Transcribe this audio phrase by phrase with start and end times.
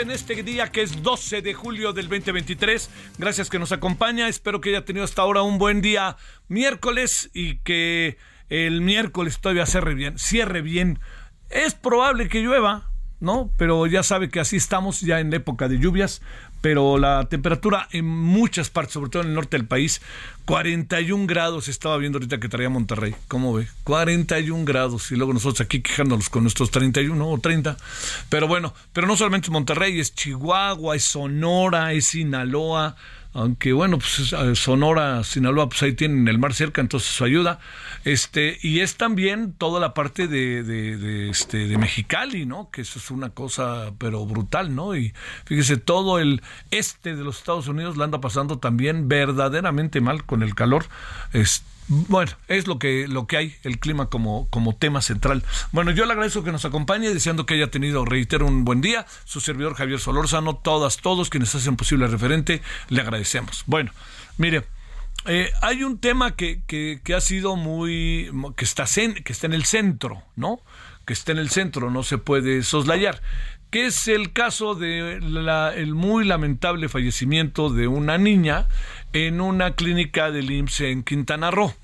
[0.00, 2.90] En este día que es 12 de julio del 2023.
[3.18, 6.16] Gracias que nos acompaña, espero que haya tenido hasta ahora un buen día
[6.48, 8.16] miércoles y que
[8.48, 10.18] el miércoles todavía cierre bien.
[10.18, 10.98] Cierre bien.
[11.50, 12.89] Es probable que llueva,
[13.20, 13.50] ¿no?
[13.56, 16.22] Pero ya sabe que así estamos ya en época de lluvias,
[16.60, 20.02] pero la temperatura en muchas partes, sobre todo en el norte del país,
[20.46, 23.14] 41 grados estaba viendo ahorita que traía Monterrey.
[23.28, 23.68] ¿Cómo ve?
[23.84, 27.76] 41 grados y luego nosotros aquí quejándonos con nuestros 31 o 30.
[28.28, 32.96] Pero bueno, pero no solamente Monterrey, es Chihuahua, es Sonora, es Sinaloa.
[33.32, 37.60] Aunque bueno, pues eh, Sonora, Sinaloa, pues ahí tienen el mar cerca, entonces eso ayuda.
[38.04, 42.70] Este, y es también toda la parte de, de, de, este, de Mexicali, ¿no?
[42.70, 44.96] Que eso es una cosa, pero brutal, ¿no?
[44.96, 45.14] Y
[45.44, 46.42] fíjese, todo el
[46.72, 50.86] este de los Estados Unidos la anda pasando también verdaderamente mal con el calor.
[51.32, 55.42] Es, bueno, es lo que, lo que hay, el clima como, como tema central.
[55.72, 59.06] Bueno, yo le agradezco que nos acompañe, deseando que haya tenido, reitero, un buen día.
[59.24, 63.64] Su servidor Javier Solórzano, todas, todos quienes hacen posible referente, le agradecemos.
[63.66, 63.90] Bueno,
[64.38, 64.62] mire,
[65.26, 68.84] eh, hay un tema que, que, que, ha sido muy, que está,
[69.24, 70.60] que está en el centro, ¿no?
[71.04, 73.20] Que está en el centro, no se puede soslayar
[73.70, 78.66] que es el caso de la, el muy lamentable fallecimiento de una niña
[79.12, 81.74] en una clínica del IMSS en Quintana Roo.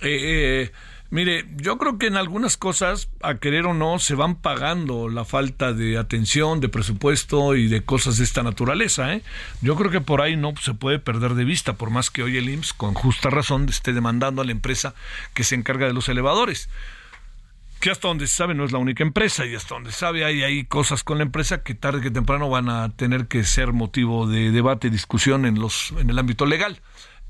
[0.00, 0.72] Eh, eh,
[1.10, 5.24] mire, yo creo que en algunas cosas, a querer o no, se van pagando la
[5.24, 9.14] falta de atención, de presupuesto y de cosas de esta naturaleza.
[9.14, 9.22] ¿eh?
[9.60, 12.36] Yo creo que por ahí no se puede perder de vista, por más que hoy
[12.36, 14.94] el IMSS, con justa razón, esté demandando a la empresa
[15.34, 16.68] que se encarga de los elevadores
[17.78, 20.42] que hasta donde se sabe no es la única empresa y hasta donde sabe hay,
[20.42, 24.26] hay cosas con la empresa que tarde que temprano van a tener que ser motivo
[24.26, 26.80] de debate, discusión en, los, en el ámbito legal.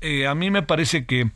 [0.01, 1.31] Eh, a mí me parece que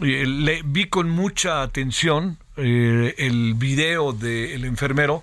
[0.00, 5.22] eh, le, vi con mucha atención eh, el video del enfermero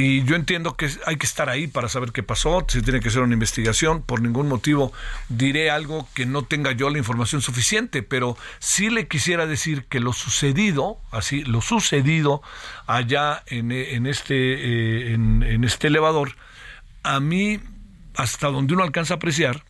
[0.00, 3.08] y yo entiendo que hay que estar ahí para saber qué pasó, se tiene que
[3.08, 4.94] hacer una investigación, por ningún motivo
[5.28, 10.00] diré algo que no tenga yo la información suficiente, pero sí le quisiera decir que
[10.00, 12.40] lo sucedido, así, lo sucedido
[12.86, 16.34] allá en, en este, eh, en, en, este elevador,
[17.02, 17.60] a mí,
[18.14, 19.64] hasta donde uno alcanza a apreciar,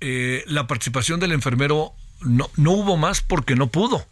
[0.00, 1.92] eh, la participación del enfermero
[2.22, 4.04] no, no hubo más porque no pudo.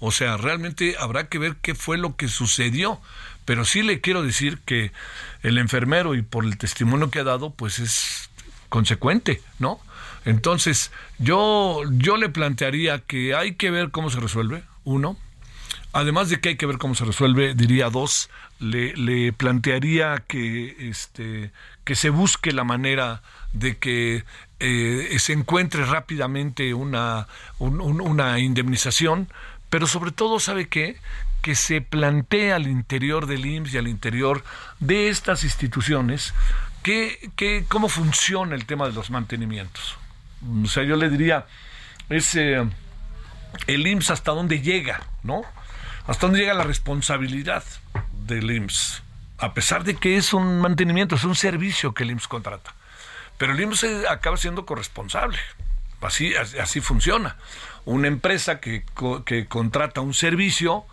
[0.00, 3.00] O sea, realmente habrá que ver qué fue lo que sucedió
[3.48, 4.92] pero sí le quiero decir que
[5.42, 8.28] el enfermero y por el testimonio que ha dado pues es
[8.68, 9.80] consecuente, ¿no?
[10.26, 15.16] Entonces, yo yo le plantearía que hay que ver cómo se resuelve, uno,
[15.94, 18.28] además de que hay que ver cómo se resuelve, diría dos,
[18.60, 21.50] le, le plantearía que este
[21.84, 23.22] que se busque la manera
[23.54, 24.24] de que
[24.60, 27.28] eh, se encuentre rápidamente una,
[27.58, 29.32] un, un, una indemnización,
[29.70, 30.98] pero sobre todo, ¿sabe qué?
[31.42, 34.44] Que se plantea al interior del IMSS y al interior
[34.80, 36.34] de estas instituciones
[36.82, 39.96] que, que, cómo funciona el tema de los mantenimientos.
[40.64, 41.46] O sea, yo le diría,
[42.08, 42.64] es eh,
[43.66, 45.42] el IMSS hasta dónde llega, ¿no?
[46.06, 47.64] Hasta dónde llega la responsabilidad
[48.26, 49.02] del IMSS,
[49.38, 52.74] a pesar de que es un mantenimiento, es un servicio que el IMSS contrata.
[53.36, 55.38] Pero el IMSS acaba siendo corresponsable.
[56.00, 57.36] Así, así funciona.
[57.84, 58.84] Una empresa que,
[59.24, 60.84] que contrata un servicio,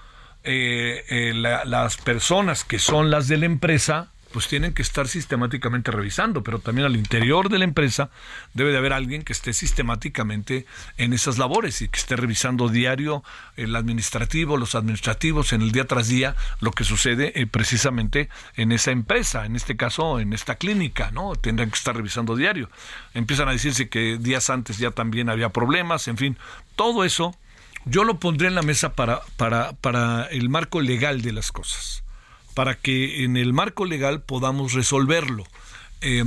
[0.46, 5.08] eh, eh, la, las personas que son las de la empresa, pues tienen que estar
[5.08, 8.10] sistemáticamente revisando, pero también al interior de la empresa
[8.54, 10.66] debe de haber alguien que esté sistemáticamente
[10.98, 13.24] en esas labores y que esté revisando diario
[13.56, 18.28] el administrativo, los administrativos en el día tras día lo que sucede eh, precisamente
[18.58, 21.36] en esa empresa, en este caso en esta clínica, ¿no?
[21.36, 22.70] Tendrán que estar revisando diario.
[23.14, 26.38] Empiezan a decirse que días antes ya también había problemas, en fin,
[26.76, 27.38] todo eso
[27.86, 32.04] yo lo pondré en la mesa para, para, para el marco legal de las cosas,
[32.54, 35.46] para que en el marco legal podamos resolverlo.
[36.02, 36.26] Eh,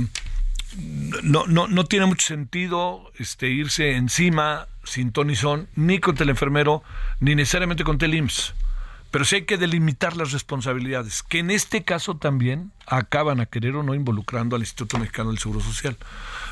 [1.23, 6.29] no, no, no tiene mucho sentido este, irse encima sin ton son, ni contra el
[6.29, 6.83] enfermero,
[7.19, 8.53] ni necesariamente contra el IMSS.
[9.11, 13.75] Pero sí hay que delimitar las responsabilidades, que en este caso también acaban a querer
[13.75, 15.97] o no involucrando al Instituto Mexicano del Seguro Social.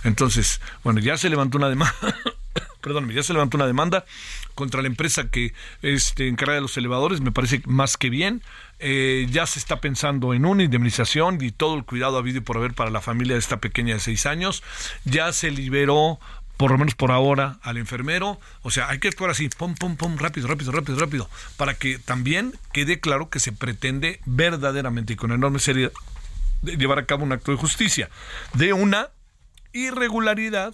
[0.03, 1.95] Entonces, bueno, ya se levantó una demanda,
[2.87, 4.05] perdón, ya se levantó una demanda
[4.55, 8.41] contra la empresa que este, encarga de los elevadores, me parece más que bien.
[8.79, 12.57] Eh, ya se está pensando en una indemnización y todo el cuidado habido y por
[12.57, 14.63] haber para la familia de esta pequeña de seis años.
[15.03, 16.19] Ya se liberó
[16.57, 18.39] por lo menos por ahora, al enfermero.
[18.63, 21.99] O sea, hay que actuar así, pum, pum, pum, rápido, rápido, rápido, rápido, para que
[21.99, 25.91] también quede claro que se pretende verdaderamente y con enorme seriedad
[26.63, 28.09] llevar a cabo un acto de justicia
[28.53, 29.09] de una
[29.73, 30.73] irregularidad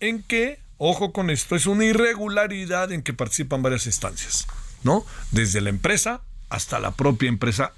[0.00, 4.46] en que, ojo con esto, es una irregularidad en que participan varias instancias,
[4.82, 5.04] ¿no?
[5.30, 7.72] Desde la empresa hasta la propia empresa,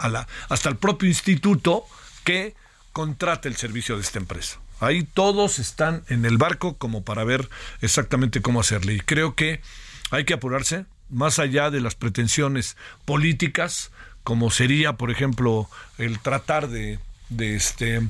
[0.49, 1.85] hasta el propio instituto
[2.25, 2.55] que
[2.93, 4.59] contrata el servicio de esta empresa.
[4.81, 7.49] Ahí todos están en el barco como para ver
[7.81, 8.95] exactamente cómo hacerle.
[8.95, 9.63] Y creo que
[10.11, 13.91] hay que apurarse, más allá de las pretensiones políticas,
[14.23, 16.99] como sería, por ejemplo, el tratar de,
[17.31, 18.03] de este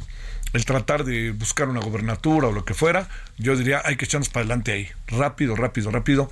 [0.52, 3.08] el tratar de buscar una gobernatura o lo que fuera,
[3.38, 6.30] yo diría hay que echarnos para adelante ahí, rápido, rápido, rápido.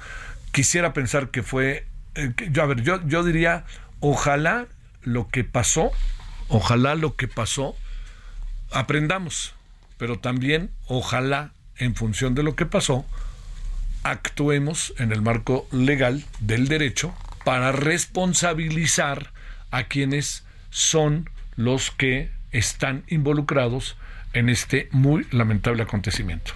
[0.53, 3.65] Quisiera pensar que fue, eh, yo a ver, yo, yo diría,
[4.01, 4.67] ojalá
[5.03, 5.91] lo que pasó,
[6.49, 7.77] ojalá lo que pasó,
[8.71, 9.55] aprendamos
[9.97, 13.05] pero también ojalá en función de lo que pasó,
[14.03, 17.15] actuemos en el marco legal del derecho
[17.45, 19.33] para responsabilizar
[19.71, 23.97] a quienes son los que están involucrados
[24.35, 26.53] en este muy lamentable acontecimiento.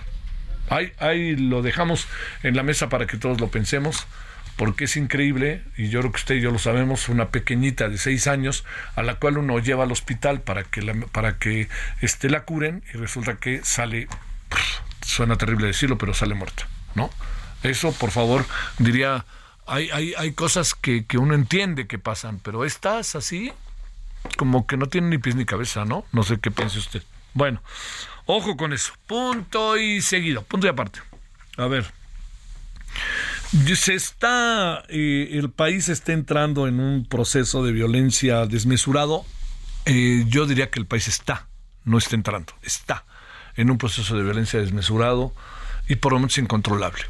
[0.69, 2.07] Ahí, ahí lo dejamos
[2.43, 4.07] en la mesa para que todos lo pensemos
[4.59, 7.97] porque es increíble, y yo creo que usted y yo lo sabemos, una pequeñita de
[7.97, 8.65] seis años
[8.97, 11.69] a la cual uno lleva al hospital para que la, para que
[12.01, 14.09] este, la curen y resulta que sale,
[15.01, 16.67] suena terrible decirlo, pero sale muerta,
[16.97, 17.09] ¿no?
[17.63, 18.45] Eso, por favor,
[18.79, 19.25] diría,
[19.65, 23.53] hay, hay, hay cosas que, que uno entiende que pasan, pero estas así,
[24.37, 26.05] como que no tienen ni pies ni cabeza, ¿no?
[26.11, 27.05] No sé qué piense usted.
[27.39, 27.63] Bueno,
[28.27, 28.93] ojo con eso.
[29.07, 30.99] Punto y seguido, punto y aparte.
[31.57, 31.87] A ver.
[33.77, 39.25] Se está, eh, el país está entrando en un proceso de violencia desmesurado.
[39.85, 41.47] Eh, yo diría que el país está,
[41.85, 43.05] no está entrando, está
[43.55, 45.33] en un proceso de violencia desmesurado
[45.89, 47.05] y por lo menos incontrolable.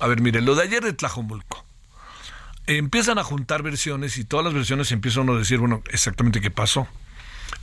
[0.00, 1.64] A ver, mire, lo de ayer de Tlajomulco.
[2.66, 6.88] empiezan a juntar versiones y todas las versiones empiezan a decir, bueno, exactamente qué pasó.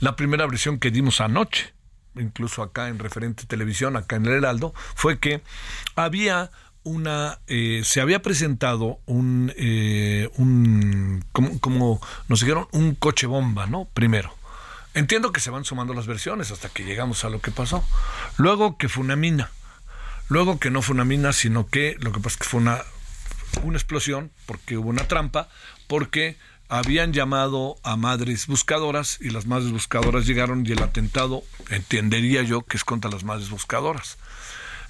[0.00, 1.75] La primera versión que dimos anoche,
[2.18, 5.42] incluso acá en referente televisión, acá en el Heraldo, fue que
[5.94, 6.50] había
[6.86, 13.88] una eh, se había presentado un, eh, un como, nos dijeron un coche bomba no
[13.92, 14.32] primero.
[14.94, 17.84] Entiendo que se van sumando las versiones hasta que llegamos a lo que pasó.
[18.38, 19.50] Luego que fue una mina.
[20.28, 22.82] Luego que no fue una mina sino que lo que pasa es que fue una
[23.62, 25.48] una explosión porque hubo una trampa
[25.86, 26.36] porque
[26.68, 32.62] habían llamado a madres buscadoras y las madres buscadoras llegaron y el atentado entendería yo
[32.62, 34.18] que es contra las madres buscadoras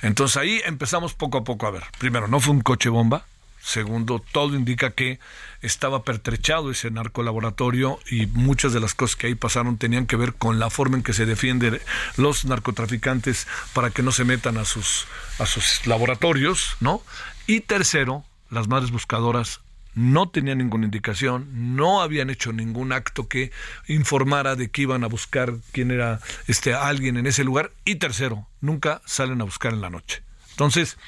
[0.02, 1.85] entonces ahí empezamos poco a poco a ver.
[1.99, 3.26] Primero, no fue un coche bomba.
[3.61, 5.18] Segundo, todo indica que
[5.61, 10.35] estaba pertrechado ese narcolaboratorio y muchas de las cosas que ahí pasaron tenían que ver
[10.35, 11.80] con la forma en que se defienden
[12.16, 15.09] los narcotraficantes para que no se metan a sus,
[15.40, 17.02] a sus laboratorios, ¿no?
[17.49, 19.61] Y tercero, las madres buscadoras
[19.96, 23.50] no tenían ninguna indicación, no habían hecho ningún acto que
[23.88, 28.46] informara de que iban a buscar quién era este alguien en ese lugar y tercero,
[28.60, 30.22] nunca salen a buscar en la noche.
[30.50, 30.98] Entonces,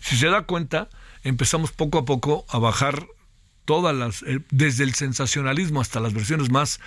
[0.00, 0.88] si se da cuenta,
[1.24, 3.06] empezamos poco a poco a bajar
[3.64, 6.80] todas las eh, desde el sensacionalismo hasta las versiones más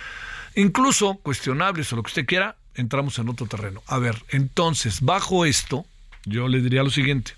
[0.54, 3.82] incluso cuestionables o lo que usted quiera, entramos en otro terreno.
[3.86, 5.84] A ver, entonces, bajo esto,
[6.24, 7.32] yo le diría lo siguiente.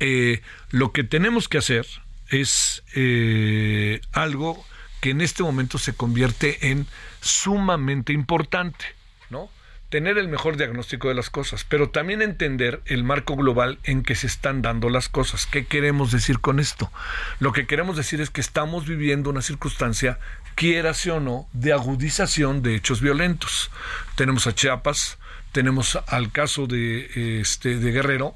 [0.00, 1.86] Eh, lo que tenemos que hacer
[2.30, 4.64] es eh, algo
[5.00, 6.86] que en este momento se convierte en
[7.20, 8.84] sumamente importante,
[9.30, 9.50] ¿no?
[9.88, 14.14] tener el mejor diagnóstico de las cosas, pero también entender el marco global en que
[14.14, 15.46] se están dando las cosas.
[15.46, 16.90] ¿Qué queremos decir con esto?
[17.38, 20.18] Lo que queremos decir es que estamos viviendo una circunstancia,
[20.54, 23.70] quiera o no, de agudización de hechos violentos.
[24.16, 25.18] Tenemos a Chiapas,
[25.52, 28.34] tenemos al caso de, este, de Guerrero,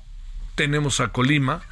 [0.54, 1.62] tenemos a Colima,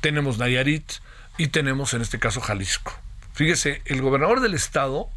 [0.00, 0.92] tenemos Nayarit
[1.38, 2.92] y tenemos en este caso Jalisco.
[3.34, 5.08] Fíjese, el gobernador del estado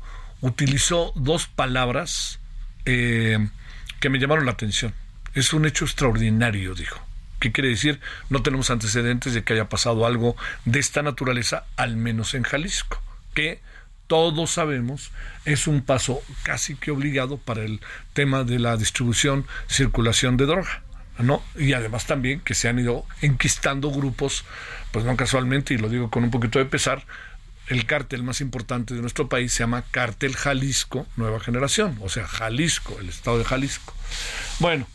[0.41, 2.39] utilizó dos palabras
[2.85, 3.47] eh,
[3.99, 4.93] que me llamaron la atención.
[5.33, 6.99] Es un hecho extraordinario, dijo.
[7.39, 7.99] ¿Qué quiere decir?
[8.29, 12.99] No tenemos antecedentes de que haya pasado algo de esta naturaleza, al menos en Jalisco,
[13.35, 13.61] que
[14.07, 15.11] todos sabemos
[15.45, 17.81] es un paso casi que obligado para el
[18.13, 20.81] tema de la distribución, circulación de droga.
[21.19, 21.43] ¿no?
[21.55, 24.45] Y además también que se han ido enquistando grupos,
[24.91, 27.05] pues no casualmente, y lo digo con un poquito de pesar,
[27.67, 32.27] el cártel más importante de nuestro país se llama Cártel Jalisco Nueva Generación, o sea,
[32.27, 33.93] Jalisco, el estado de Jalisco.
[34.59, 34.87] Bueno,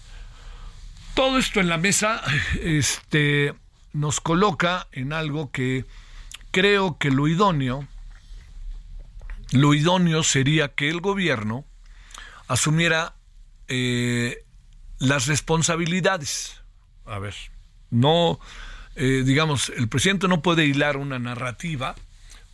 [1.15, 2.23] todo esto en la mesa
[2.63, 3.55] este,
[3.93, 5.85] nos coloca en algo que
[6.51, 7.87] creo que lo idóneo,
[9.53, 11.67] lo idóneo sería que el gobierno
[12.49, 13.15] asumiera
[13.69, 14.45] eh,
[14.99, 16.63] las responsabilidades.
[17.05, 17.35] A ver,
[17.91, 18.41] no,
[18.97, 21.95] eh, digamos, el presidente no puede hilar una narrativa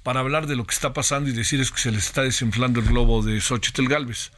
[0.02, 2.80] para hablar de lo que está pasando y decir es que se le está desinflando
[2.80, 4.30] el globo de Xochitl Galvez.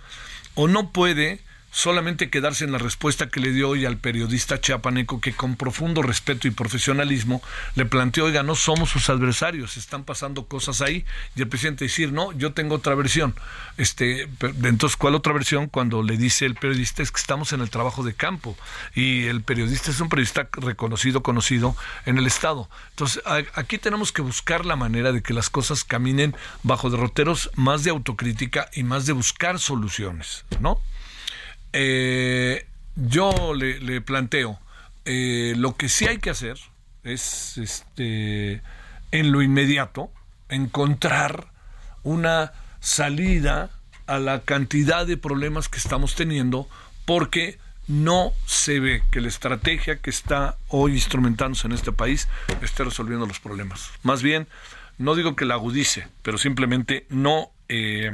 [0.54, 1.40] O no puede
[1.70, 6.02] solamente quedarse en la respuesta que le dio hoy al periodista chiapaneco que con profundo
[6.02, 7.42] respeto y profesionalismo
[7.74, 11.04] le planteó, oiga, no somos sus adversarios, están pasando cosas ahí,
[11.36, 13.34] y el presidente decir, no, yo tengo otra versión.
[13.76, 15.68] Este, entonces, ¿cuál otra versión?
[15.68, 18.56] Cuando le dice el periodista es que estamos en el trabajo de campo,
[18.94, 22.68] y el periodista es un periodista reconocido, conocido en el Estado.
[22.90, 23.22] Entonces,
[23.54, 27.90] aquí tenemos que buscar la manera de que las cosas caminen bajo derroteros más de
[27.90, 30.80] autocrítica y más de buscar soluciones, ¿no?
[31.72, 34.58] Eh, yo le, planteo,
[35.04, 36.58] eh, lo que sí hay que hacer
[37.04, 38.62] es, este,
[39.10, 40.10] en lo inmediato,
[40.48, 41.48] encontrar
[42.02, 43.70] una salida
[44.06, 46.68] a la cantidad de problemas que estamos teniendo,
[47.04, 52.28] porque no se ve que la estrategia que está hoy instrumentándose en este país
[52.62, 53.90] esté resolviendo los problemas.
[54.02, 54.46] Más bien,
[54.98, 58.10] no digo que la agudice, pero simplemente no eh,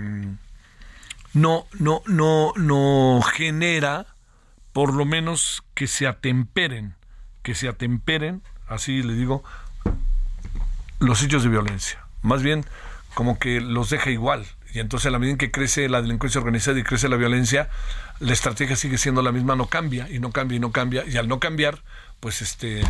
[1.37, 4.07] no, no, no, no genera
[4.73, 6.95] por lo menos que se atemperen,
[7.43, 9.45] que se atemperen, así le digo,
[10.99, 12.03] los hechos de violencia.
[12.23, 12.65] Más bien
[13.13, 14.47] como que los deja igual.
[14.73, 17.69] Y entonces a la medida en que crece la delincuencia organizada y crece la violencia,
[18.19, 21.05] la estrategia sigue siendo la misma, no cambia y no cambia y no cambia.
[21.07, 21.83] Y al no cambiar,
[22.21, 22.83] pues este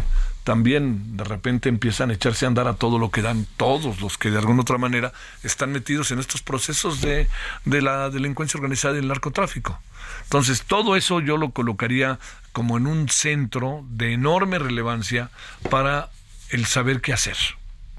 [0.44, 4.16] también de repente empiezan a echarse a andar a todo lo que dan todos los
[4.16, 7.28] que de alguna otra manera están metidos en estos procesos de,
[7.64, 9.80] de la delincuencia organizada y el narcotráfico.
[10.22, 12.18] Entonces, todo eso yo lo colocaría
[12.52, 15.30] como en un centro de enorme relevancia
[15.70, 16.10] para
[16.50, 17.36] el saber qué hacer,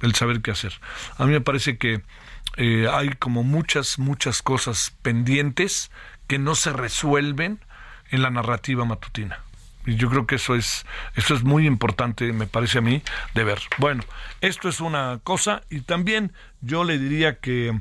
[0.02, 0.74] el saber qué hacer.
[1.18, 2.02] A mí me parece que
[2.56, 5.92] eh, hay como muchas, muchas cosas pendientes
[6.28, 7.60] que no se resuelven
[8.10, 9.40] en la narrativa matutina.
[9.88, 13.02] Y yo creo que eso es, eso es muy importante, me parece a mí,
[13.34, 13.60] de ver.
[13.78, 14.04] Bueno,
[14.42, 17.80] esto es una cosa y también yo le diría que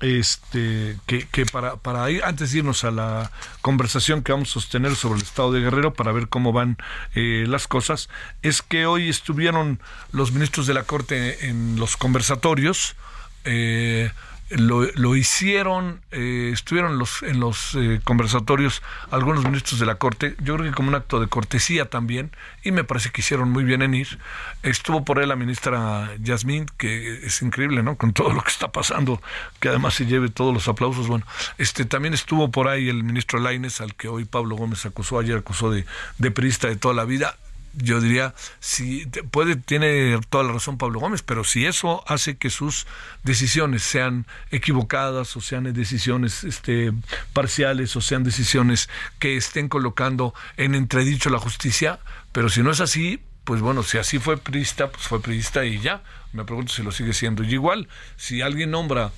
[0.00, 3.30] este que, que para, para ir, antes de irnos a la
[3.60, 6.78] conversación que vamos a sostener sobre el estado de Guerrero para ver cómo van
[7.14, 8.08] eh, las cosas,
[8.42, 9.80] es que hoy estuvieron
[10.12, 12.96] los ministros de la Corte en los conversatorios.
[13.44, 14.10] Eh,
[14.50, 20.34] lo, lo hicieron, eh, estuvieron los, en los eh, conversatorios algunos ministros de la Corte,
[20.42, 22.30] yo creo que como un acto de cortesía también,
[22.62, 24.18] y me parece que hicieron muy bien en ir.
[24.62, 27.96] Estuvo por ahí la ministra Yasmín, que es increíble, ¿no?
[27.96, 29.22] Con todo lo que está pasando,
[29.60, 31.06] que además se lleve todos los aplausos.
[31.06, 31.24] Bueno,
[31.58, 35.38] este también estuvo por ahí el ministro Laines, al que hoy Pablo Gómez acusó, ayer
[35.38, 35.86] acusó de,
[36.18, 37.36] de perista de toda la vida
[37.74, 42.50] yo diría, si puede, tiene toda la razón Pablo Gómez, pero si eso hace que
[42.50, 42.86] sus
[43.22, 46.92] decisiones sean equivocadas o sean decisiones este,
[47.32, 52.00] parciales o sean decisiones que estén colocando en entredicho la justicia,
[52.32, 55.80] pero si no es así, pues bueno, si así fue priista, pues fue priista y
[55.80, 56.02] ya.
[56.32, 57.42] Me pregunto si lo sigue siendo.
[57.42, 59.10] Y igual, si alguien nombra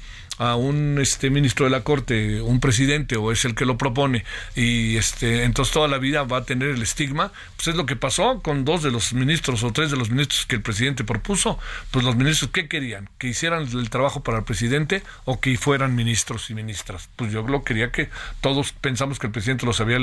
[0.42, 4.24] a un este ministro de la corte, un presidente o es el que lo propone
[4.56, 7.94] y este entonces toda la vida va a tener el estigma, pues es lo que
[7.94, 11.60] pasó con dos de los ministros o tres de los ministros que el presidente propuso,
[11.92, 15.94] pues los ministros qué querían, que hicieran el trabajo para el presidente o que fueran
[15.94, 17.08] ministros y ministras.
[17.14, 19.98] Pues yo lo quería que todos pensamos que el presidente los había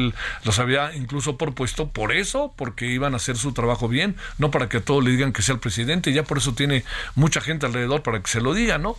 [0.45, 4.69] los había incluso propuesto por eso, porque iban a hacer su trabajo bien, no para
[4.69, 7.65] que a todos le digan que sea el presidente, ya por eso tiene mucha gente
[7.65, 8.95] alrededor para que se lo diga, ¿no?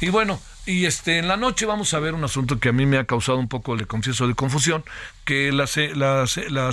[0.00, 2.86] Y bueno, y este, en la noche vamos a ver un asunto que a mí
[2.86, 4.84] me ha causado un poco, le confieso, de confusión,
[5.24, 6.72] que la, la,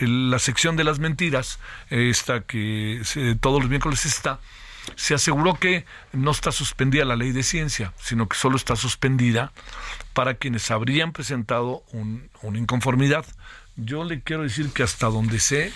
[0.00, 1.58] la sección de las mentiras,
[1.90, 3.02] esta que
[3.40, 4.38] todos los miércoles está,
[4.94, 9.52] se aseguró que no está suspendida la ley de ciencia, sino que solo está suspendida
[10.12, 11.82] para quienes habrían presentado
[12.42, 13.24] una inconformidad.
[13.76, 15.72] Yo le quiero decir que hasta donde sé,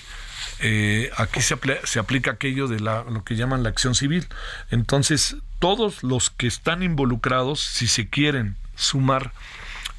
[0.60, 4.26] eh, aquí se, se, aplica aquello de la, lo que llaman la acción civil.
[4.70, 9.32] Entonces, todos los que están involucrados, si se quieren sumar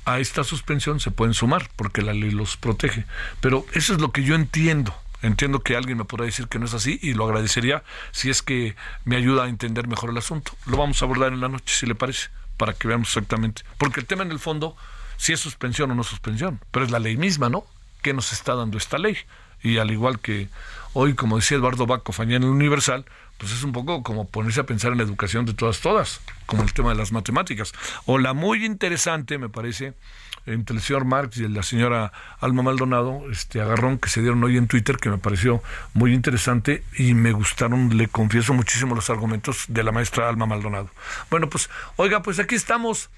[0.05, 3.05] a esta suspensión, se pueden sumar, porque la ley los protege.
[3.39, 4.95] Pero eso es lo que yo entiendo.
[5.21, 8.41] Entiendo que alguien me podrá decir que no es así y lo agradecería si es
[8.41, 10.53] que me ayuda a entender mejor el asunto.
[10.65, 13.61] Lo vamos a abordar en la noche, si le parece, para que veamos exactamente.
[13.77, 14.75] Porque el tema en el fondo,
[15.17, 17.65] si es suspensión o no suspensión, pero es la ley misma, ¿no?
[18.01, 19.15] ¿Qué nos está dando esta ley?
[19.63, 20.49] Y al igual que
[20.93, 23.05] hoy, como decía Eduardo Baco en el Universal,
[23.37, 26.61] pues es un poco como ponerse a pensar en la educación de todas, todas, como
[26.61, 27.73] el tema de las matemáticas.
[28.05, 29.93] O la muy interesante, me parece,
[30.45, 34.57] entre el señor Marx y la señora Alma Maldonado, este agarrón que se dieron hoy
[34.57, 35.63] en Twitter, que me pareció
[35.95, 40.89] muy interesante y me gustaron, le confieso muchísimo los argumentos de la maestra Alma Maldonado.
[41.31, 43.09] Bueno, pues, oiga, pues aquí estamos.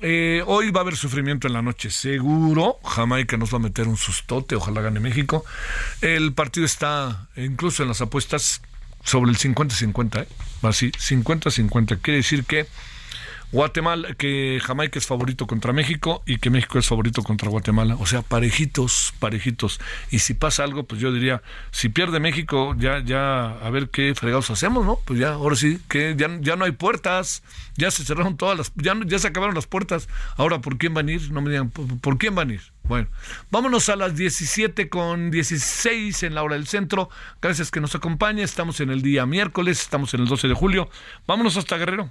[0.00, 2.78] Eh, hoy va a haber sufrimiento en la noche, seguro.
[2.84, 5.44] Jamaica nos va a meter un sustote, ojalá gane México.
[6.00, 8.62] El partido está, incluso en las apuestas,
[9.04, 10.28] sobre el 50-50, ¿eh?
[10.62, 12.00] así, 50-50.
[12.00, 12.66] Quiere decir que
[13.52, 17.96] Guatemala, que Jamaica es favorito contra México y que México es favorito contra Guatemala.
[18.00, 19.78] O sea, parejitos, parejitos.
[20.10, 24.14] Y si pasa algo, pues yo diría, si pierde México, ya, ya, a ver qué
[24.14, 24.98] fregados hacemos, ¿no?
[25.04, 27.42] Pues ya, ahora sí, que ya, ya no hay puertas,
[27.76, 30.08] ya se cerraron todas las, ya, ya se acabaron las puertas.
[30.36, 31.30] Ahora, ¿por quién van a ir?
[31.30, 32.62] No me digan, ¿por, quién van a ir?
[32.84, 33.08] Bueno,
[33.50, 37.10] vámonos a las 17 con 16 en la hora del centro.
[37.42, 38.42] Gracias que nos acompañe.
[38.42, 40.88] Estamos en el día miércoles, estamos en el 12 de julio.
[41.26, 42.10] Vámonos hasta Guerrero.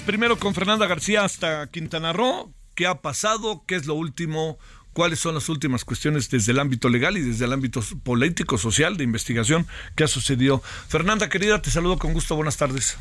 [0.00, 2.50] Primero con Fernanda García hasta Quintana Roo.
[2.74, 3.64] ¿Qué ha pasado?
[3.66, 4.58] ¿Qué es lo último?
[4.94, 8.96] ¿Cuáles son las últimas cuestiones desde el ámbito legal y desde el ámbito político, social,
[8.96, 10.60] de investigación que ha sucedido?
[10.60, 12.34] Fernanda, querida, te saludo con gusto.
[12.36, 12.96] Buenas tardes.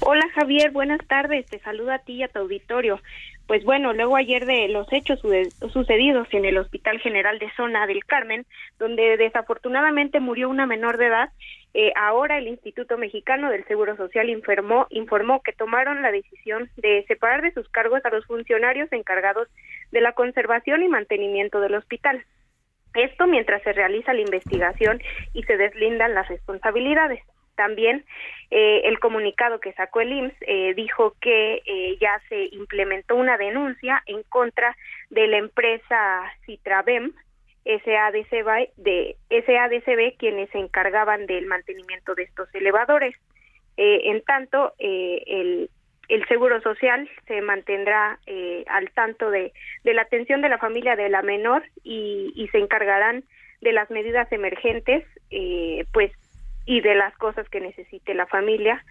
[0.00, 1.46] Hola Javier, buenas tardes.
[1.46, 3.00] Te saludo a ti y a tu auditorio.
[3.46, 5.20] Pues bueno, luego ayer de los hechos
[5.70, 8.46] sucedidos en el Hospital General de Zona del Carmen,
[8.78, 11.30] donde desafortunadamente murió una menor de edad,
[11.74, 17.04] eh, ahora el Instituto Mexicano del Seguro Social informó, informó que tomaron la decisión de
[17.06, 19.48] separar de sus cargos a los funcionarios encargados
[19.90, 22.24] de la conservación y mantenimiento del hospital.
[22.94, 25.02] Esto mientras se realiza la investigación
[25.34, 27.20] y se deslindan las responsabilidades.
[27.54, 28.04] También
[28.50, 33.36] eh, el comunicado que sacó el IMSS eh, dijo que eh, ya se implementó una
[33.36, 34.76] denuncia en contra
[35.10, 37.12] de la empresa Citravem
[37.64, 43.16] SADCB, de SADCB quienes se encargaban del mantenimiento de estos elevadores.
[43.76, 45.70] en tanto, el,
[46.08, 48.18] el Seguro Social se mantendrá
[48.66, 52.58] al tanto de, de la atención de la familia de la menor y, y se
[52.58, 53.24] encargarán
[53.62, 55.06] de las medidas emergentes,
[55.90, 56.12] pues
[56.66, 58.84] y de las cosas que necesite la familia.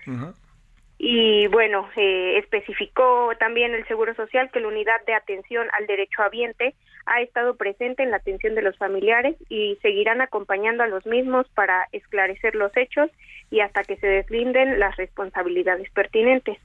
[0.97, 6.21] Y bueno, eh, especificó también el Seguro Social que la unidad de atención al derecho
[6.21, 11.05] habiente ha estado presente en la atención de los familiares y seguirán acompañando a los
[11.05, 13.09] mismos para esclarecer los hechos
[13.51, 16.57] y hasta que se deslinden las responsabilidades pertinentes.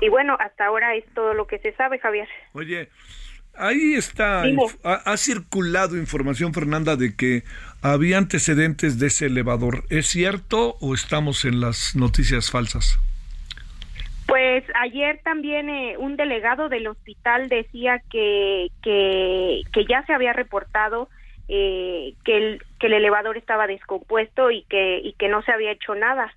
[0.00, 2.26] Y bueno, hasta ahora es todo lo que se sabe, Javier.
[2.54, 2.88] Oye,
[3.56, 4.42] Ahí está,
[4.82, 7.44] ha, circulado información, Fernanda, de que
[7.84, 9.84] había antecedentes de ese elevador.
[9.90, 12.98] ¿Es cierto o estamos en las noticias falsas?
[14.26, 21.10] Pues ayer también eh, un delegado del hospital decía que, que, ya se había reportado
[21.48, 25.72] eh, que, el, que el elevador estaba descompuesto y que, y que no se había
[25.72, 26.34] hecho nada.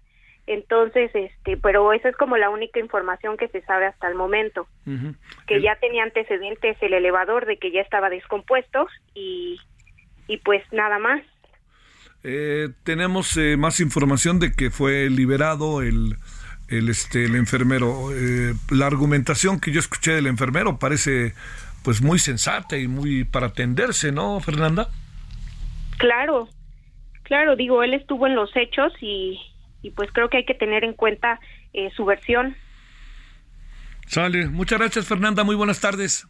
[0.48, 4.68] Entonces, este, pero esa es como la única información que se sabe hasta el momento,
[5.46, 9.60] que ya tenía antecedentes el elevador de que ya estaba descompuesto y,
[10.28, 11.22] y pues nada más.
[12.30, 16.18] Eh, tenemos eh, más información de que fue liberado el,
[16.68, 18.10] el, este, el enfermero.
[18.14, 21.34] Eh, la argumentación que yo escuché del enfermero parece
[21.84, 24.90] pues muy sensata y muy para atenderse, ¿no, Fernanda?
[26.00, 26.50] Claro,
[27.24, 29.40] claro, digo, él estuvo en los hechos y,
[29.82, 31.40] y pues creo que hay que tener en cuenta
[31.72, 32.58] eh, su versión.
[34.06, 36.28] Sale, muchas gracias Fernanda, muy buenas tardes.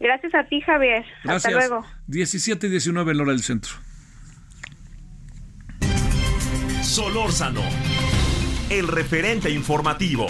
[0.00, 1.02] Gracias a ti, Javier.
[1.24, 1.46] Gracias.
[1.46, 1.86] Hasta luego.
[2.08, 3.72] 17 y 19 en hora del centro.
[6.88, 7.60] Solórzano,
[8.70, 10.26] el referente informativo.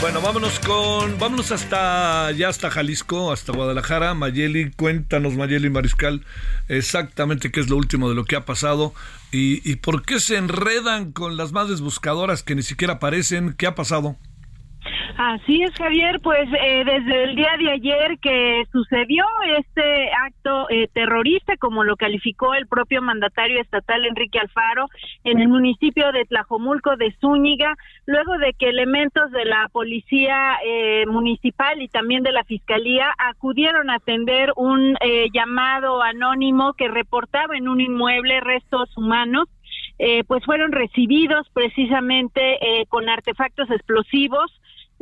[0.00, 4.14] Bueno, vámonos con, vámonos hasta ya hasta Jalisco, hasta Guadalajara.
[4.14, 6.26] Mayeli, cuéntanos, Mayeli Mariscal,
[6.66, 8.92] exactamente qué es lo último de lo que ha pasado
[9.30, 13.54] y, por qué se enredan con las madres buscadoras que ni siquiera aparecen.
[13.54, 14.18] ¿Qué ha pasado?
[15.18, 19.24] Así es, Javier, pues eh, desde el día de ayer que sucedió
[19.58, 24.86] este acto eh, terrorista, como lo calificó el propio mandatario estatal Enrique Alfaro,
[25.24, 27.74] en el municipio de Tlajomulco de Zúñiga,
[28.06, 33.90] luego de que elementos de la policía eh, municipal y también de la fiscalía acudieron
[33.90, 34.96] a atender un
[35.32, 39.48] llamado anónimo que reportaba en un inmueble restos humanos.
[40.26, 44.50] pues fueron recibidos precisamente con artefactos explosivos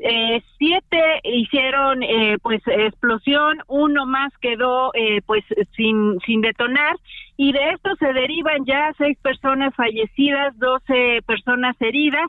[0.03, 5.45] eh, siete hicieron eh, pues explosión, uno más quedó eh, pues
[5.77, 6.97] sin sin detonar
[7.37, 12.27] y de esto se derivan ya seis personas fallecidas, doce personas heridas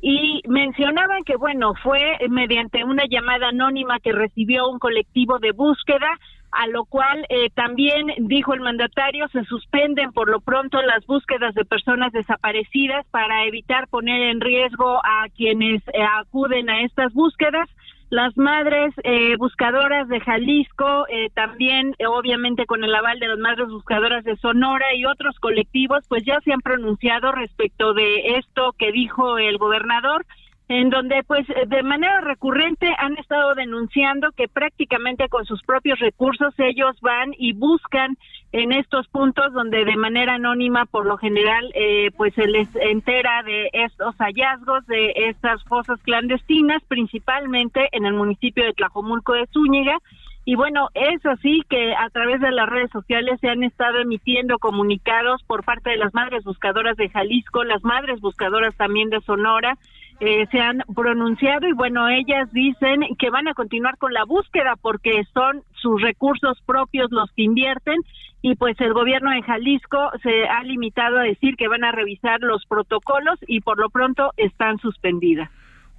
[0.00, 6.18] y mencionaban que bueno fue mediante una llamada anónima que recibió un colectivo de búsqueda
[6.52, 11.54] a lo cual eh, también dijo el mandatario se suspenden por lo pronto las búsquedas
[11.54, 17.68] de personas desaparecidas para evitar poner en riesgo a quienes eh, acuden a estas búsquedas.
[18.10, 24.24] Las madres eh, buscadoras de Jalisco, también obviamente con el aval de las madres buscadoras
[24.24, 29.38] de Sonora y otros colectivos, pues ya se han pronunciado respecto de esto que dijo
[29.38, 30.26] el gobernador
[30.70, 36.54] en donde pues de manera recurrente han estado denunciando que prácticamente con sus propios recursos
[36.58, 38.16] ellos van y buscan
[38.52, 43.42] en estos puntos donde de manera anónima por lo general eh, pues se les entera
[43.42, 49.98] de estos hallazgos de estas fosas clandestinas principalmente en el municipio de Tlajomulco de Zúñiga.
[50.44, 54.58] Y bueno, es así que a través de las redes sociales se han estado emitiendo
[54.58, 59.76] comunicados por parte de las madres buscadoras de Jalisco, las madres buscadoras también de Sonora,
[60.20, 64.74] eh, se han pronunciado y bueno, ellas dicen que van a continuar con la búsqueda
[64.80, 67.96] porque son sus recursos propios los que invierten
[68.42, 72.40] y pues el gobierno de Jalisco se ha limitado a decir que van a revisar
[72.40, 75.50] los protocolos y por lo pronto están suspendidas.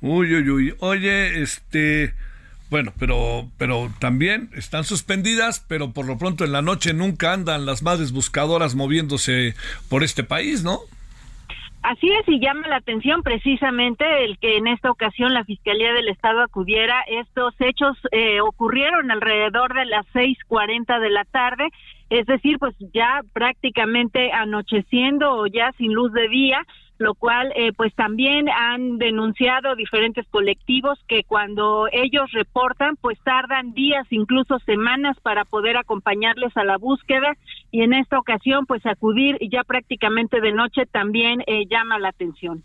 [0.01, 0.73] Uy, uy, uy.
[0.79, 2.13] Oye, este,
[2.69, 7.65] bueno, pero, pero también están suspendidas, pero por lo pronto en la noche nunca andan
[7.65, 9.55] las madres buscadoras moviéndose
[9.89, 10.79] por este país, ¿no?
[11.83, 16.09] Así es, y llama la atención precisamente el que en esta ocasión la Fiscalía del
[16.09, 17.01] Estado acudiera.
[17.07, 21.69] Estos hechos eh, ocurrieron alrededor de las seis cuarenta de la tarde,
[22.11, 26.63] es decir, pues ya prácticamente anocheciendo o ya sin luz de día
[27.01, 33.73] lo cual eh, pues también han denunciado diferentes colectivos que cuando ellos reportan pues tardan
[33.73, 37.35] días, incluso semanas para poder acompañarles a la búsqueda
[37.71, 42.63] y en esta ocasión pues acudir ya prácticamente de noche también eh, llama la atención.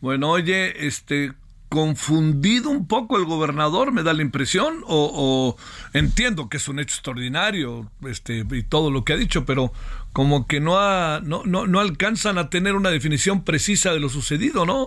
[0.00, 1.32] Bueno, oye, este,
[1.68, 5.56] confundido un poco el gobernador, me da la impresión, o,
[5.92, 9.72] entiendo que es un hecho extraordinario este, y todo lo que ha dicho, pero
[10.16, 14.08] como que no, ha, no, no, no alcanzan a tener una definición precisa de lo
[14.08, 14.86] sucedido, ¿no?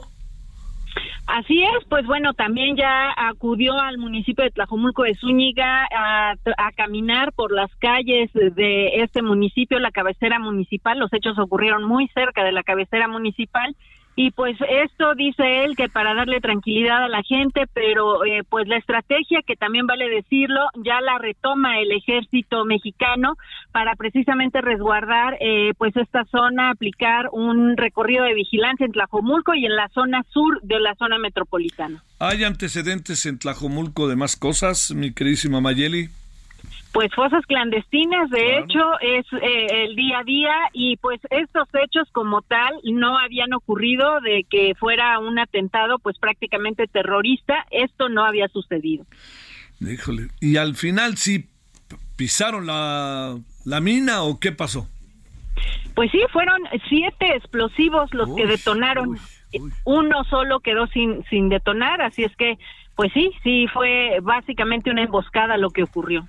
[1.27, 6.71] Así es, pues bueno, también ya acudió al municipio de Tlajomulco de Zúñiga a, a,
[6.71, 10.97] caminar por las calles de este municipio, la cabecera municipal.
[10.97, 13.75] Los hechos ocurrieron muy cerca de la cabecera municipal
[14.21, 18.67] y pues esto dice él que para darle tranquilidad a la gente, pero eh, pues
[18.67, 23.37] la estrategia que también vale decirlo ya la retoma el ejército mexicano
[23.71, 29.65] para precisamente resguardar eh, pues esta zona, aplicar un recorrido de vigilancia en Tlajomulco y
[29.65, 32.03] en la zona sur de la zona metropolitana.
[32.19, 36.09] ¿Hay antecedentes en Tlajomulco de más cosas, mi queridísima Mayeli?
[36.91, 42.07] Pues fosas clandestinas, de hecho, es eh, el día a día y pues estos hechos
[42.11, 48.25] como tal no habían ocurrido de que fuera un atentado pues prácticamente terrorista, esto no
[48.25, 49.05] había sucedido.
[49.79, 51.47] Híjole, y al final sí
[52.15, 54.87] pisaron la, la mina o qué pasó?
[55.95, 59.17] Pues sí, fueron siete explosivos los que detonaron.
[59.83, 62.57] Uno solo quedó sin, sin detonar, así es que,
[62.95, 66.27] pues sí, sí fue básicamente una emboscada lo que ocurrió.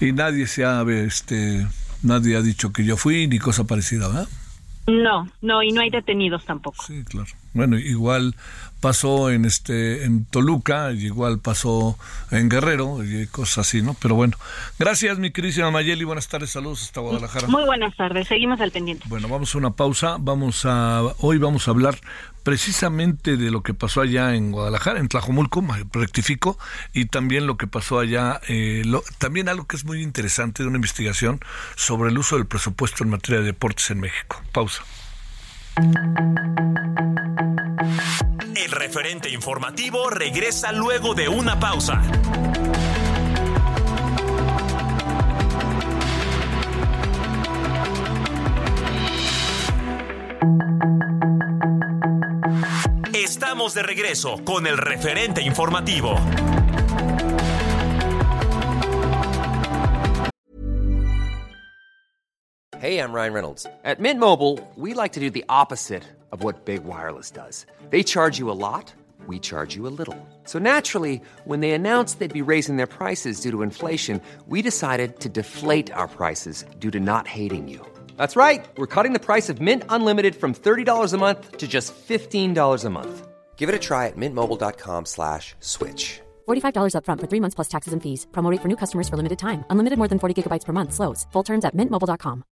[0.00, 1.66] Y nadie se ha este,
[2.02, 4.28] nadie ha dicho que yo fui ni cosa parecida, ¿verdad?
[4.86, 6.82] No, no, y no hay detenidos tampoco.
[6.84, 7.28] Sí, claro.
[7.54, 8.34] Bueno, igual
[8.80, 11.96] pasó en este en Toluca, igual pasó
[12.32, 13.94] en Guerrero y cosas así, ¿no?
[14.00, 14.36] Pero bueno,
[14.78, 17.46] gracias mi queridísima Mayeli, buenas tardes, saludos hasta Guadalajara.
[17.46, 19.04] Muy buenas tardes, seguimos al pendiente.
[19.08, 21.96] Bueno, vamos a una pausa, vamos a hoy vamos a hablar
[22.42, 26.58] precisamente de lo que pasó allá en Guadalajara, en Tlajomulco, rectifico,
[26.92, 28.82] y también lo que pasó allá, eh,
[29.18, 31.40] también algo que es muy interesante de una investigación
[31.76, 34.42] sobre el uso del presupuesto en materia de deportes en México.
[34.52, 34.82] Pausa.
[38.54, 42.02] El referente informativo regresa luego de una pausa.
[53.32, 56.16] Estamos de regreso con el referente informativo.
[62.78, 63.66] Hey, I'm Ryan Reynolds.
[63.84, 67.64] At Mint Mobile, we like to do the opposite of what Big Wireless does.
[67.88, 68.92] They charge you a lot,
[69.26, 70.18] we charge you a little.
[70.44, 75.20] So naturally, when they announced they'd be raising their prices due to inflation, we decided
[75.20, 77.80] to deflate our prices due to not hating you.
[78.22, 78.64] That's right.
[78.76, 82.88] We're cutting the price of Mint Unlimited from $30 a month to just $15 a
[82.88, 83.26] month.
[83.56, 86.20] Give it a try at mintmobile.com slash switch.
[86.46, 88.28] $45 upfront for three months plus taxes and fees.
[88.30, 89.64] Promote for new customers for limited time.
[89.70, 90.92] Unlimited more than 40 gigabytes per month.
[90.92, 91.26] Slows.
[91.32, 92.44] Full terms at mintmobile.com.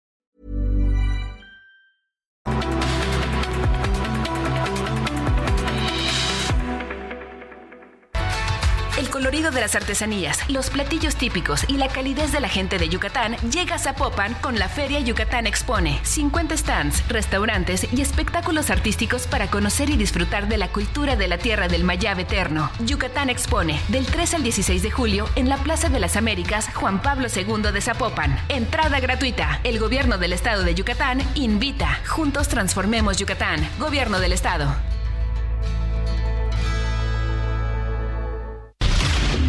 [9.29, 13.35] colorido de las artesanías, los platillos típicos y la calidez de la gente de Yucatán
[13.51, 15.99] llega a Zapopan con la Feria Yucatán Expone.
[16.01, 21.37] 50 stands, restaurantes y espectáculos artísticos para conocer y disfrutar de la cultura de la
[21.37, 22.71] tierra del Mayab eterno.
[22.79, 26.99] Yucatán Expone, del 3 al 16 de julio en la Plaza de las Américas Juan
[26.99, 28.35] Pablo II de Zapopan.
[28.49, 29.59] Entrada gratuita.
[29.63, 31.99] El gobierno del estado de Yucatán invita.
[32.07, 33.59] Juntos transformemos Yucatán.
[33.77, 34.75] Gobierno del estado.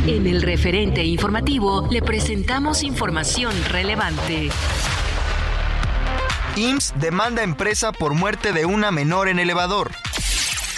[0.06, 4.48] En el referente informativo le presentamos información relevante.
[6.56, 9.92] IMSS demanda empresa por muerte de una menor en elevador.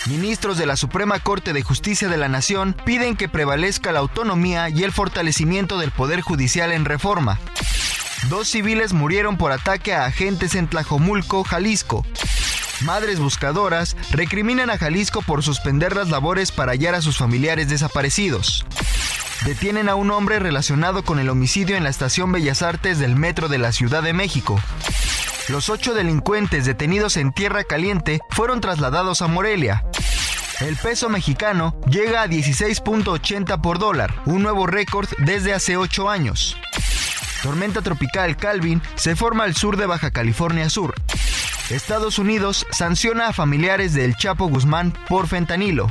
[0.06, 4.68] Ministros de la Suprema Corte de Justicia de la Nación piden que prevalezca la autonomía
[4.68, 7.38] y el fortalecimiento del Poder Judicial en reforma.
[8.28, 12.04] Dos civiles murieron por ataque a agentes en Tlajomulco, Jalisco.
[12.80, 18.66] Madres buscadoras recriminan a Jalisco por suspender las labores para hallar a sus familiares desaparecidos.
[19.44, 23.48] Detienen a un hombre relacionado con el homicidio en la estación Bellas Artes del Metro
[23.48, 24.60] de la Ciudad de México.
[25.48, 29.84] Los ocho delincuentes detenidos en Tierra Caliente fueron trasladados a Morelia.
[30.60, 36.56] El peso mexicano llega a 16.80 por dólar, un nuevo récord desde hace ocho años.
[37.42, 40.94] Tormenta tropical Calvin se forma al sur de Baja California Sur.
[41.68, 45.90] Estados Unidos sanciona a familiares del Chapo Guzmán por fentanilo.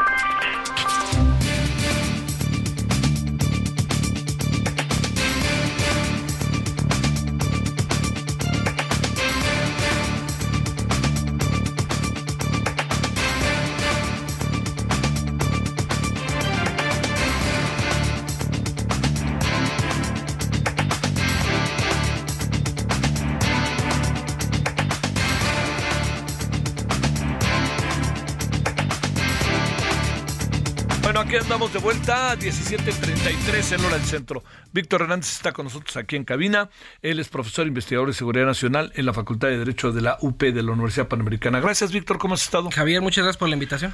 [31.69, 34.43] De vuelta, 17.33 en hora del centro.
[34.73, 36.71] Víctor Hernández está con nosotros aquí en cabina.
[37.03, 40.41] Él es profesor investigador de seguridad nacional en la Facultad de Derecho de la UP
[40.41, 41.59] de la Universidad Panamericana.
[41.59, 42.71] Gracias, Víctor, ¿cómo has estado?
[42.71, 43.93] Javier, muchas gracias por la invitación.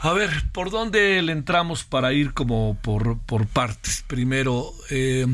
[0.00, 4.02] A ver, ¿por dónde le entramos para ir como por, por partes?
[4.08, 5.26] Primero, eh,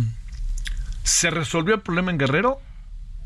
[1.02, 2.60] ¿se resolvió el problema en Guerrero?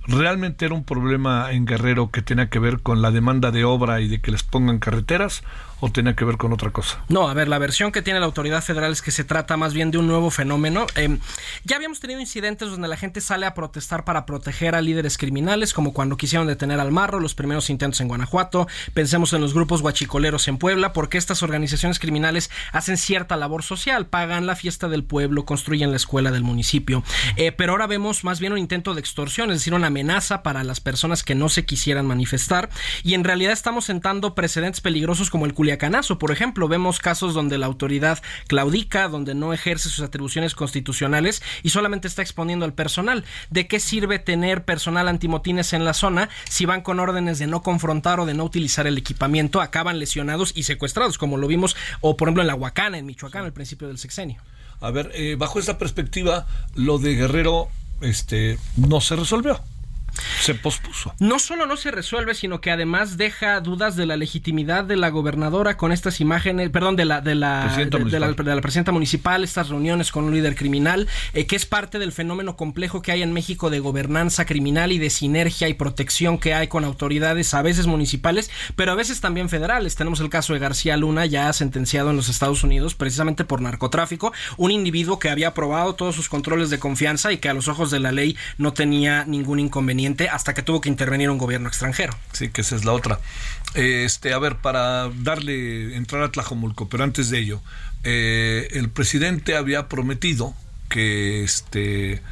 [0.07, 4.01] ¿Realmente era un problema en Guerrero que tenía que ver con la demanda de obra
[4.01, 5.43] y de que les pongan carreteras?
[5.85, 7.05] O tiene que ver con otra cosa?
[7.11, 9.75] No, a ver, la versión que tiene la autoridad federal es que se trata más
[9.75, 10.87] bien de un nuevo fenómeno.
[10.97, 11.18] Eh,
[11.64, 15.75] ya habíamos tenido incidentes donde la gente sale a protestar para proteger a líderes criminales,
[15.75, 18.66] como cuando quisieron detener al Marro, los primeros intentos en Guanajuato.
[18.94, 24.07] Pensemos en los grupos guachicoleros en Puebla, porque estas organizaciones criminales hacen cierta labor social,
[24.07, 27.05] pagan la fiesta del pueblo, construyen la escuela del municipio.
[27.37, 30.64] Eh, pero ahora vemos más bien un intento de extorsión, es decir, una amenaza para
[30.64, 32.70] las personas que no se quisieran manifestar
[33.03, 37.59] y en realidad estamos sentando precedentes peligrosos como el culiacanazo, por ejemplo, vemos casos donde
[37.59, 43.25] la autoridad claudica, donde no ejerce sus atribuciones constitucionales y solamente está exponiendo al personal.
[43.51, 47.63] ¿De qué sirve tener personal antimotines en la zona si van con órdenes de no
[47.63, 52.17] confrontar o de no utilizar el equipamiento, acaban lesionados y secuestrados, como lo vimos, o
[52.17, 54.41] por ejemplo en la Huacana, en Michoacán, al principio del sexenio?
[54.81, 57.69] A ver, eh, bajo esa perspectiva, lo de Guerrero
[58.01, 59.61] este, no se resolvió
[60.40, 61.14] se pospuso.
[61.18, 65.09] No solo no se resuelve, sino que además deja dudas de la legitimidad de la
[65.11, 69.68] gobernadora con estas imágenes, perdón, de la de la, presidenta, de, la, presidenta municipal, estas
[69.68, 73.33] reuniones con un líder criminal, eh, que es parte del fenómeno complejo que hay en
[73.33, 77.87] México de gobernanza criminal y de sinergia y protección que hay con autoridades a veces
[77.87, 79.96] municipales, pero a veces también federales.
[79.96, 84.33] Tenemos el caso de García Luna, ya sentenciado en los Estados Unidos precisamente por narcotráfico,
[84.57, 87.90] un individuo que había aprobado todos sus controles de confianza y que a los ojos
[87.90, 92.14] de la ley no tenía ningún inconveniente hasta que tuvo que intervenir un gobierno extranjero.
[92.33, 93.21] Sí, que esa es la otra.
[93.75, 97.61] Este, a ver, para darle entrar a Tlajomulco, pero antes de ello,
[98.05, 100.55] eh, el presidente había prometido
[100.88, 102.23] que este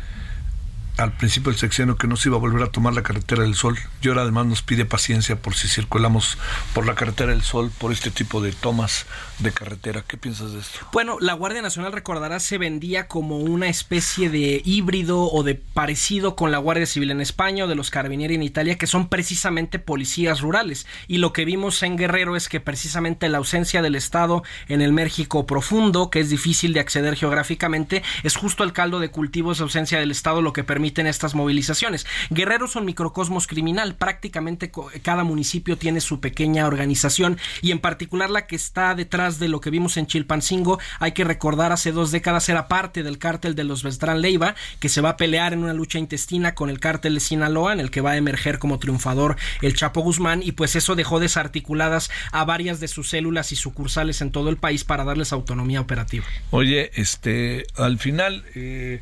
[0.98, 3.54] al principio del sexenio que no se iba a volver a tomar la carretera del
[3.54, 6.36] Sol y ahora además nos pide paciencia por si circulamos
[6.74, 9.06] por la carretera del Sol por este tipo de tomas
[9.38, 10.04] de carretera.
[10.06, 10.78] ¿Qué piensas de esto?
[10.92, 16.36] Bueno, la Guardia Nacional, recordará, se vendía como una especie de híbrido o de parecido
[16.36, 19.78] con la Guardia Civil en España o de los Carabinieri en Italia, que son precisamente
[19.78, 20.86] policías rurales.
[21.08, 24.92] Y lo que vimos en Guerrero es que precisamente la ausencia del Estado en el
[24.92, 29.64] México profundo, que es difícil de acceder geográficamente, es justo el caldo de cultivo esa
[29.64, 32.06] ausencia del Estado lo que permite permiten estas movilizaciones.
[32.30, 38.30] Guerrero es un microcosmos criminal, prácticamente cada municipio tiene su pequeña organización y en particular
[38.30, 42.10] la que está detrás de lo que vimos en Chilpancingo, hay que recordar hace dos
[42.10, 45.62] décadas era parte del cártel de los Beltrán Leiva, que se va a pelear en
[45.62, 48.80] una lucha intestina con el cártel de Sinaloa, en el que va a emerger como
[48.80, 53.56] triunfador el Chapo Guzmán y pues eso dejó desarticuladas a varias de sus células y
[53.56, 56.24] sucursales en todo el país para darles autonomía operativa.
[56.50, 59.00] Oye, este, al final eh,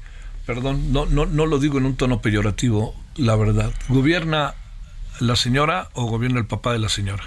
[0.54, 3.72] perdón, no, no, no lo digo en un tono peyorativo, la verdad.
[3.88, 4.54] ¿Gobierna
[5.20, 7.22] la señora o gobierna el papá de la señora?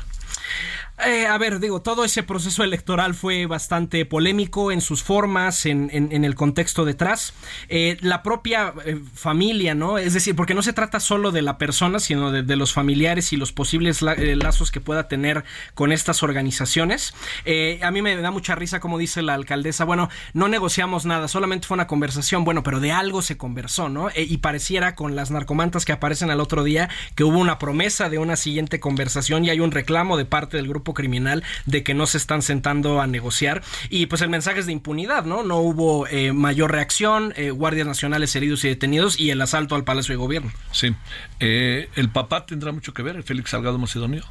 [1.00, 5.90] Eh, a ver, digo, todo ese proceso electoral fue bastante polémico en sus formas, en,
[5.92, 7.34] el contexto detrás.
[7.68, 9.98] Eh, la propia eh, familia, ¿no?
[9.98, 13.38] Es decir, porque no se trata solo de la persona, sino de, los familiares y
[13.38, 17.16] los posibles lazos que pueda tener con estas organizaciones.
[17.82, 21.68] a mí me da mucha risa, como dice la alcaldesa, bueno, no negociamos nada, solamente
[21.68, 24.10] fue una conversación, bueno, pero de algo se conversó, ¿no?
[24.16, 28.20] y pareciera con las narcomantas que aparecen al otro día que hubo una promesa de
[28.20, 32.06] una siguiente conversación y hay un reclamo de parte del grupo criminal de que no
[32.06, 35.44] se están sentando a negociar y pues el mensaje es de impunidad, ¿no?
[35.44, 39.84] No hubo eh, mayor reacción, eh, guardias nacionales heridos y detenidos y el asalto al
[39.84, 40.52] Palacio de Gobierno.
[40.72, 40.94] Sí.
[41.40, 44.24] Eh, ¿El papá tendrá mucho que ver, el Félix Salgado Macedonio?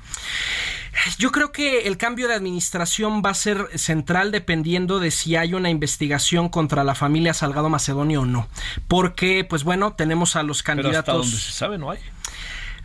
[1.19, 5.55] Yo creo que el cambio de administración va a ser central dependiendo de si hay
[5.55, 8.49] una investigación contra la familia Salgado Macedonio o no.
[8.89, 10.93] Porque, pues bueno, tenemos a los candidatos.
[10.93, 11.99] Pero hasta donde se sabe no hay.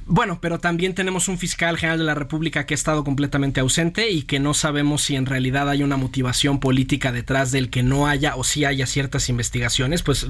[0.10, 4.10] Bueno, pero también tenemos un fiscal general de la República que ha estado completamente ausente
[4.10, 8.08] y que no sabemos si en realidad hay una motivación política detrás del que no
[8.08, 10.26] haya o si haya ciertas investigaciones, pues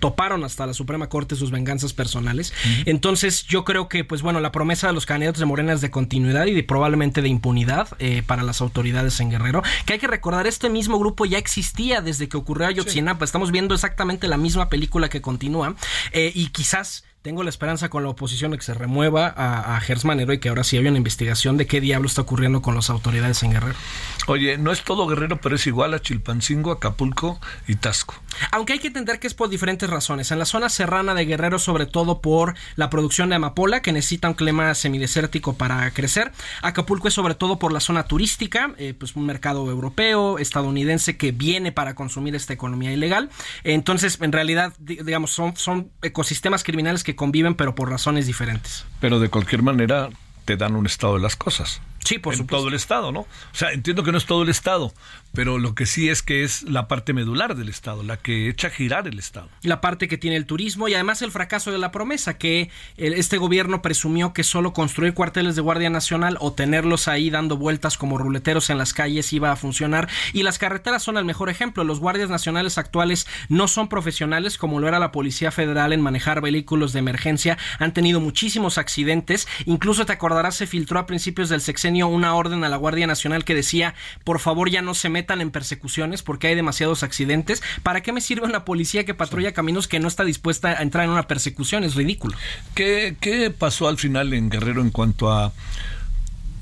[0.00, 2.52] toparon hasta la Suprema Corte sus venganzas personales.
[2.86, 5.92] Entonces yo creo que, pues bueno, la promesa de los candidatos de Morena es de
[5.92, 10.08] continuidad y de, probablemente de impunidad eh, para las autoridades en Guerrero, que hay que
[10.08, 14.68] recordar, este mismo grupo ya existía desde que ocurrió Ayotzinapa, estamos viendo exactamente la misma
[14.68, 15.76] película que continúa
[16.10, 19.80] eh, y quizás tengo la esperanza con la oposición de que se remueva a, a
[19.80, 22.74] Gers Manero y que ahora sí haya una investigación de qué diablo está ocurriendo con
[22.74, 23.78] las autoridades en Guerrero.
[24.26, 28.14] Oye, no es todo Guerrero, pero es igual a Chilpancingo, Acapulco y Tasco.
[28.50, 30.32] Aunque hay que entender que es por diferentes razones.
[30.32, 34.28] En la zona serrana de Guerrero, sobre todo por la producción de amapola, que necesita
[34.28, 36.30] un clima semidesértico para crecer.
[36.60, 41.32] Acapulco es sobre todo por la zona turística, eh, pues un mercado europeo, estadounidense que
[41.32, 43.30] viene para consumir esta economía ilegal.
[43.62, 48.84] Entonces, en realidad, digamos, son, son ecosistemas criminales que conviven, pero por razones diferentes.
[49.00, 50.10] Pero de cualquier manera
[50.44, 51.80] te dan un estado de las cosas.
[52.04, 53.20] Sí, por en todo el Estado, ¿no?
[53.20, 54.92] O sea, entiendo que no es todo el Estado,
[55.32, 58.68] pero lo que sí es que es la parte medular del Estado, la que echa
[58.68, 59.48] a girar el Estado.
[59.62, 63.38] La parte que tiene el turismo y además el fracaso de la promesa, que este
[63.38, 68.18] gobierno presumió que solo construir cuarteles de Guardia Nacional o tenerlos ahí dando vueltas como
[68.18, 70.08] ruleteros en las calles iba a funcionar.
[70.34, 71.84] Y las carreteras son el mejor ejemplo.
[71.84, 76.42] Los guardias nacionales actuales no son profesionales como lo era la Policía Federal en manejar
[76.42, 77.56] vehículos de emergencia.
[77.78, 79.48] Han tenido muchísimos accidentes.
[79.64, 83.06] Incluso te acordarás, se filtró a principios del sexenio sexenio una orden a la Guardia
[83.06, 87.62] Nacional que decía, por favor ya no se metan en persecuciones porque hay demasiados accidentes.
[87.82, 91.04] ¿Para qué me sirve una policía que patrulla caminos que no está dispuesta a entrar
[91.04, 91.84] en una persecución?
[91.84, 92.36] Es ridículo.
[92.74, 95.52] ¿Qué, qué pasó al final en Guerrero en cuanto a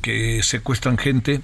[0.02, 1.40] que secuestran gente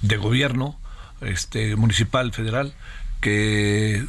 [0.00, 0.76] de gobierno,
[1.20, 2.74] este municipal, federal,
[3.20, 4.04] que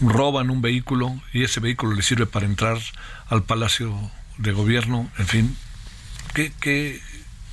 [0.00, 2.78] roban un vehículo y ese vehículo le sirve para entrar
[3.28, 3.94] al palacio
[4.38, 5.56] de gobierno, en fin,
[6.32, 7.00] ¿qué, qué,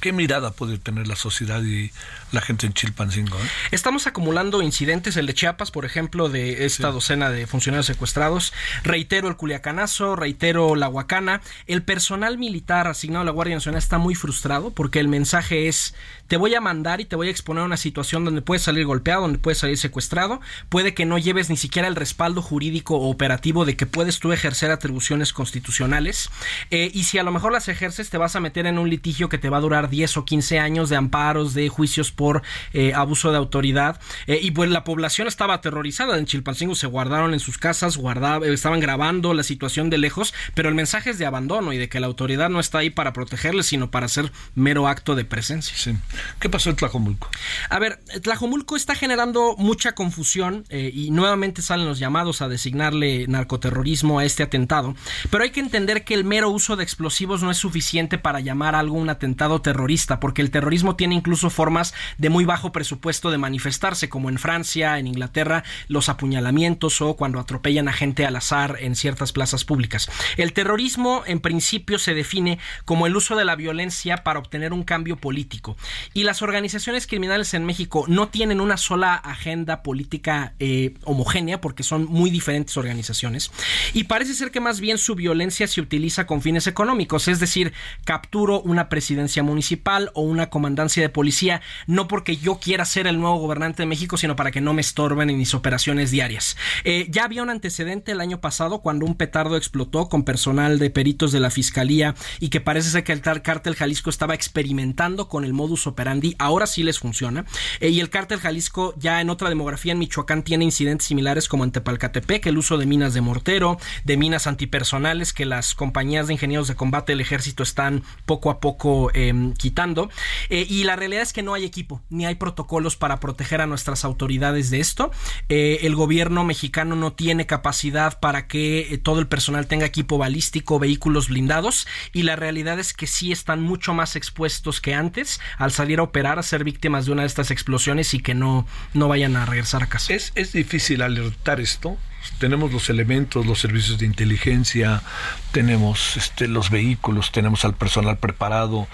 [0.05, 1.89] qué mirada puede tener la sociedad y
[2.31, 3.39] la gente en Chilpancingo.
[3.39, 3.49] ¿eh?
[3.71, 8.53] Estamos acumulando incidentes, el de Chiapas, por ejemplo, de esta docena de funcionarios secuestrados.
[8.83, 11.41] Reitero el Culiacanazo, reitero la Huacana.
[11.65, 15.95] El personal militar asignado a la Guardia Nacional está muy frustrado porque el mensaje es
[16.27, 18.85] te voy a mandar y te voy a exponer a una situación donde puedes salir
[18.85, 23.09] golpeado, donde puedes salir secuestrado, puede que no lleves ni siquiera el respaldo jurídico o
[23.09, 26.29] operativo de que puedes tú ejercer atribuciones constitucionales
[26.71, 29.29] eh, y si a lo mejor las ejerces te vas a meter en un litigio
[29.29, 32.41] que te va a durar 10 o 15 años de amparos, de juicios por
[32.73, 33.99] eh, abuso de autoridad.
[34.27, 36.17] Eh, y pues la población estaba aterrorizada.
[36.17, 40.69] En Chilpancingo se guardaron en sus casas, guardaba, estaban grabando la situación de lejos, pero
[40.69, 43.67] el mensaje es de abandono y de que la autoridad no está ahí para protegerles,
[43.67, 45.75] sino para hacer mero acto de presencia.
[45.77, 45.95] Sí.
[46.39, 47.29] ¿Qué pasó en Tlajomulco?
[47.69, 53.25] A ver, Tlajomulco está generando mucha confusión eh, y nuevamente salen los llamados a designarle
[53.27, 54.95] narcoterrorismo a este atentado,
[55.29, 58.75] pero hay que entender que el mero uso de explosivos no es suficiente para llamar
[58.75, 63.37] algo un atentado terrorista, porque el terrorismo tiene incluso formas de muy bajo presupuesto de
[63.37, 68.77] manifestarse, como en Francia, en Inglaterra, los apuñalamientos o cuando atropellan a gente al azar
[68.79, 70.09] en ciertas plazas públicas.
[70.37, 74.83] El terrorismo, en principio, se define como el uso de la violencia para obtener un
[74.83, 75.77] cambio político.
[76.13, 81.83] Y las organizaciones criminales en México no tienen una sola agenda política eh, homogénea, porque
[81.83, 83.51] son muy diferentes organizaciones.
[83.93, 87.73] Y parece ser que más bien su violencia se utiliza con fines económicos, es decir,
[88.03, 93.19] capturo una presidencia municipal o una comandancia de policía, no porque yo quiera ser el
[93.19, 96.57] nuevo gobernante de México, sino para que no me estorben en mis operaciones diarias.
[96.83, 100.89] Eh, ya había un antecedente el año pasado cuando un petardo explotó con personal de
[100.89, 105.45] peritos de la fiscalía y que parece ser que el cártel Jalisco estaba experimentando con
[105.45, 105.94] el modus operandi.
[106.39, 107.45] Ahora sí les funciona.
[107.79, 111.63] Eh, y el cártel Jalisco ya en otra demografía en Michoacán tiene incidentes similares como
[111.63, 116.33] en Tepalcatepec, el uso de minas de mortero, de minas antipersonales que las compañías de
[116.33, 120.09] ingenieros de combate del ejército están poco a poco em, quitando.
[120.49, 123.67] Eh, y la realidad es que no hay equipo ni hay protocolos para proteger a
[123.67, 125.11] nuestras autoridades de esto.
[125.49, 130.79] Eh, el gobierno mexicano no tiene capacidad para que todo el personal tenga equipo balístico,
[130.79, 135.71] vehículos blindados y la realidad es que sí están mucho más expuestos que antes al
[135.71, 139.07] salir a operar, a ser víctimas de una de estas explosiones y que no, no
[139.07, 140.13] vayan a regresar a casa.
[140.13, 141.97] Es, es difícil alertar esto
[142.39, 145.03] tenemos los elementos, los servicios de inteligencia,
[145.51, 148.87] tenemos este, los vehículos, tenemos al personal preparado,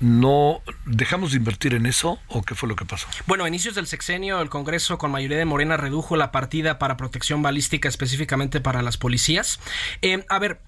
[0.00, 3.06] no dejamos de invertir en eso o qué fue lo que pasó?
[3.26, 6.96] Bueno, a inicios del sexenio el Congreso con mayoría de Morena redujo la partida para
[6.96, 9.60] protección balística específicamente para las policías.
[10.02, 10.60] Eh, a ver,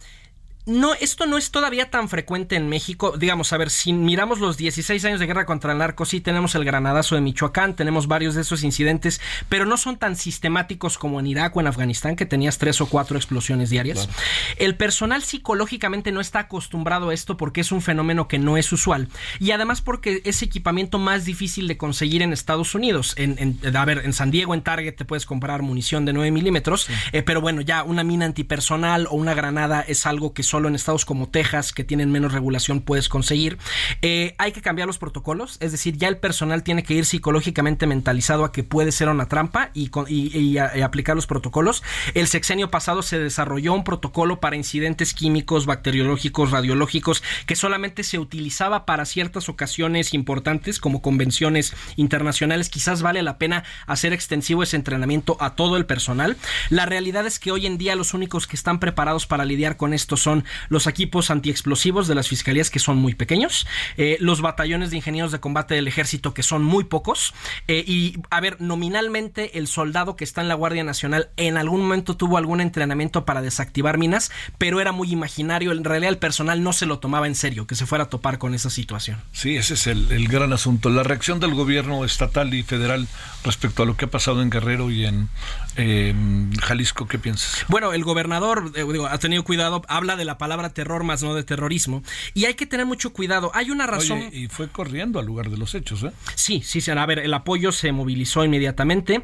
[0.67, 3.17] no, esto no es todavía tan frecuente en México.
[3.19, 6.55] Digamos, a ver, si miramos los 16 años de guerra contra el narco, sí tenemos
[6.55, 11.21] el granadazo de Michoacán, tenemos varios de esos incidentes, pero no son tan sistemáticos como
[11.21, 14.09] en Irak o en Afganistán, que tenías tres o cuatro explosiones diarias.
[14.57, 18.73] El personal psicológicamente no está acostumbrado a esto porque es un fenómeno que no es
[18.73, 19.09] usual.
[19.41, 23.15] Y además porque es equipamiento más difícil de conseguir en Estados Unidos.
[23.17, 26.89] En, a ver, en San Diego, en Target, te puedes comprar munición de 9 milímetros,
[27.12, 30.77] eh, pero bueno, ya una mina antipersonal o una granada es algo que solo en
[30.77, 33.59] estados como Texas, que tienen menos regulación, puedes conseguir.
[34.03, 37.89] Eh, hay que cambiar los protocolos, es decir, ya el personal tiene que ir psicológicamente
[37.89, 41.83] mentalizado a que puede ser una trampa y, y, aplicar los protocolos.
[42.15, 48.21] El sexenio pasado se desarrolló un protocolo para incidentes químicos, bacteriológicos, radiológicos, que solamente se
[48.21, 52.69] utilizaba para ciertas ocasiones importantes, como convenciones internacionales.
[52.69, 56.37] Quizás vale la pena hacer extensivo ese entrenamiento a todo el personal.
[56.71, 59.93] La realidad es que hoy en día los únicos que están preparados para lidiar con
[59.93, 63.66] esto son los equipos antiexplosivos de las fiscalías que son muy pequeños,
[63.97, 67.34] eh, los batallones de ingenieros de combate del ejército que son muy pocos
[67.68, 71.82] eh, y a ver, nominalmente el soldado que está en la Guardia Nacional en algún
[71.82, 76.62] momento tuvo algún entrenamiento para desactivar minas, pero era muy imaginario, en realidad el personal
[76.62, 79.18] no se lo tomaba en serio, que se fuera a topar con esa situación.
[79.32, 80.90] Sí, ese es el, gran asunto.
[80.90, 83.07] La reacción del gobierno estatal y federal
[83.45, 85.28] respecto a lo que ha pasado en Guerrero y en
[85.77, 87.64] Jalisco, ¿qué piensas?
[87.68, 91.33] Bueno, el gobernador eh, ha tenido cuidado, habla de la la palabra terror más no
[91.37, 92.03] de terrorismo.
[92.35, 93.53] Y hay que tener mucho cuidado.
[93.55, 94.31] Hay una razón.
[94.33, 96.11] y fue corriendo al lugar de los hechos, ¿eh?
[96.35, 96.91] Sí, sí, sí.
[96.91, 99.22] A ver, el apoyo se movilizó inmediatamente.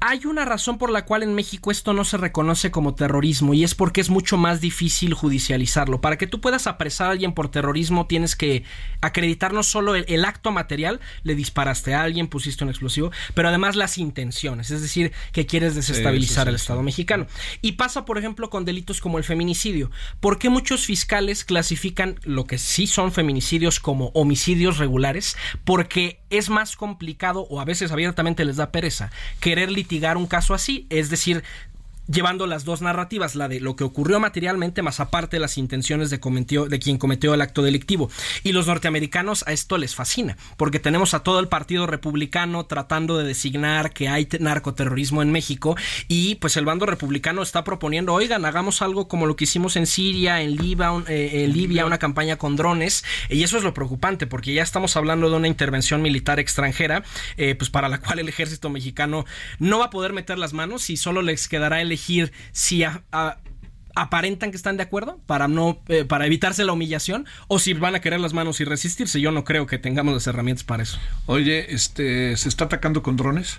[0.00, 3.64] Hay una razón por la cual en México esto no se reconoce como terrorismo y
[3.64, 6.02] es porque es mucho más difícil judicializarlo.
[6.02, 8.64] Para que tú puedas apresar a alguien por terrorismo tienes que
[9.00, 13.76] acreditar no solo el, acto material, le disparaste a alguien, pusiste un explosivo, pero además
[13.76, 17.26] las intenciones, es decir, que quieres desestabilizar el Estado mexicano.
[17.62, 19.90] Y pasa, por ejemplo, con delitos como el feminicidio.
[20.20, 25.36] ¿Por qué muchos fiscales clasifican lo que sí son feminicidios como homicidios regulares?
[25.64, 29.10] Porque es más complicado o a veces abiertamente les da pereza
[29.40, 31.42] querer litigar un caso así, es decir,
[32.10, 36.20] llevando las dos narrativas, la de lo que ocurrió materialmente, más aparte las intenciones de,
[36.20, 38.10] cometió, de quien cometió el acto delictivo.
[38.42, 43.18] Y los norteamericanos a esto les fascina, porque tenemos a todo el Partido Republicano tratando
[43.18, 45.76] de designar que hay narcoterrorismo en México
[46.08, 49.86] y pues el bando republicano está proponiendo, oigan, hagamos algo como lo que hicimos en
[49.86, 54.26] Siria, en Libia, eh, en Libia una campaña con drones, y eso es lo preocupante,
[54.26, 57.02] porque ya estamos hablando de una intervención militar extranjera,
[57.36, 59.24] eh, pues para la cual el ejército mexicano
[59.58, 61.80] no va a poder meter las manos y solo les quedará
[62.52, 62.84] si
[63.94, 67.94] aparentan que están de acuerdo para no eh, para evitarse la humillación o si van
[67.94, 69.20] a querer las manos y resistirse.
[69.20, 70.98] Yo no creo que tengamos las herramientas para eso.
[71.26, 73.58] Oye, este se está atacando con drones.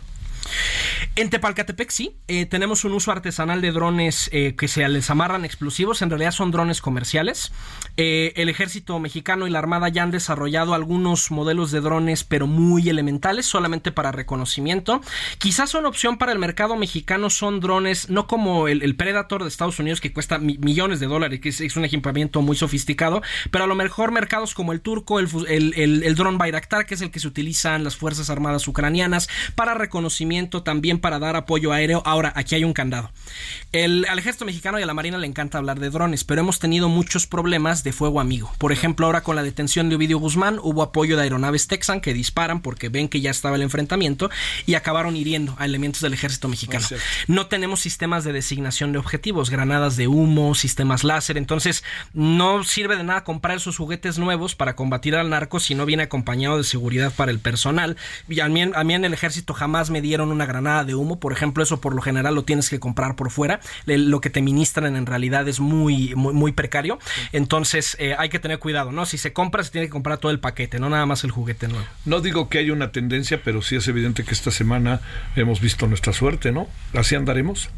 [1.15, 5.43] En Tepalcatepec sí, eh, tenemos un uso artesanal de drones eh, que se les amarran
[5.43, 7.51] explosivos, en realidad son drones comerciales.
[7.97, 12.47] Eh, el ejército mexicano y la armada ya han desarrollado algunos modelos de drones, pero
[12.47, 15.01] muy elementales, solamente para reconocimiento.
[15.37, 19.79] Quizás son opción para el mercado mexicano, son drones, no como el, Predator de Estados
[19.79, 23.75] Unidos que cuesta millones de dólares, que es, un equipamiento muy sofisticado, pero a lo
[23.75, 27.27] mejor mercados como el turco, el, el, el dron Bayraktar, que es el que se
[27.27, 30.30] utilizan las Fuerzas Armadas ucranianas para reconocimiento
[30.63, 32.01] también para dar apoyo aéreo.
[32.05, 33.11] Ahora, aquí hay un candado.
[33.71, 36.59] El, al ejército mexicano y a la marina le encanta hablar de drones, pero hemos
[36.59, 38.53] tenido muchos problemas de fuego amigo.
[38.57, 42.13] Por ejemplo, ahora con la detención de Ovidio Guzmán hubo apoyo de aeronaves Texan que
[42.13, 44.29] disparan porque ven que ya estaba el enfrentamiento
[44.65, 46.85] y acabaron hiriendo a elementos del ejército mexicano.
[47.27, 52.95] No tenemos sistemas de designación de objetivos, granadas de humo, sistemas láser, entonces no sirve
[52.95, 56.63] de nada comprar esos juguetes nuevos para combatir al narco si no viene acompañado de
[56.63, 57.97] seguridad para el personal.
[58.29, 61.19] Y a mí, a mí en el ejército jamás me dieron una granada de humo,
[61.19, 64.41] por ejemplo, eso por lo general lo tienes que comprar por fuera, lo que te
[64.41, 66.99] ministran en realidad es muy, muy, precario,
[67.31, 69.05] entonces eh, hay que tener cuidado, ¿no?
[69.05, 71.67] Si se compra, se tiene que comprar todo el paquete, no nada más el juguete
[71.67, 71.85] nuevo.
[72.05, 75.01] No digo que haya una tendencia, pero sí es evidente que esta semana
[75.35, 76.67] hemos visto nuestra suerte, ¿no?
[76.93, 77.69] Así andaremos.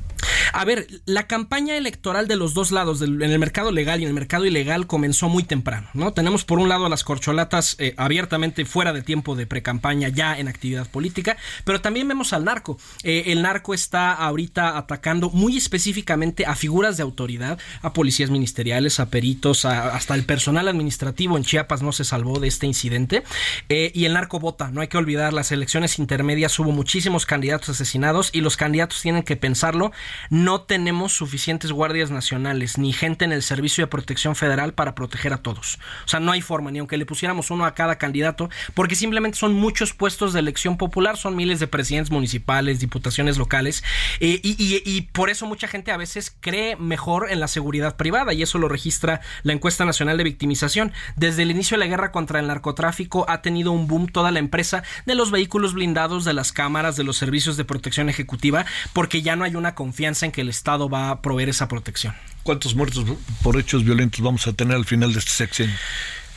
[0.51, 4.09] A ver, la campaña electoral de los dos lados, en el mercado legal y en
[4.09, 6.13] el mercado ilegal, comenzó muy temprano, ¿no?
[6.13, 10.37] Tenemos por un lado a las corcholatas eh, abiertamente fuera de tiempo de precampaña, ya
[10.37, 12.77] en actividad política, pero también vemos al narco.
[13.03, 18.99] Eh, el narco está ahorita atacando muy específicamente a figuras de autoridad, a policías ministeriales,
[18.99, 23.23] a peritos, hasta el personal administrativo en Chiapas no se salvó de este incidente.
[23.69, 27.69] Eh, y el narco vota, no hay que olvidar, las elecciones intermedias hubo muchísimos candidatos
[27.69, 29.91] asesinados y los candidatos tienen que pensarlo
[30.33, 35.31] no tenemos suficientes guardias nacionales ni gente en el Servicio de Protección Federal para proteger
[35.31, 35.77] a todos.
[36.05, 39.37] O sea, no hay forma, ni aunque le pusiéramos uno a cada candidato, porque simplemente
[39.37, 43.83] son muchos puestos de elección popular, son miles de presidentes municipales, diputaciones locales,
[44.21, 48.41] eh, y, por eso mucha gente a veces cree mejor en la seguridad privada, y
[48.41, 50.93] eso lo registra la encuesta nacional de victimización.
[51.15, 54.39] Desde el inicio de la guerra contra el narcotráfico ha tenido un boom toda la
[54.39, 59.21] empresa de los vehículos blindados, de las cámaras, de los servicios de protección ejecutiva, porque
[59.21, 62.13] ya no hay una confianza confianza en que el Estado va a proveer esa protección.
[62.43, 63.05] ¿Cuántos muertos
[63.41, 65.75] por hechos violentos vamos a tener al final de este sexenio?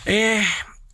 [0.04, 0.42] Eh,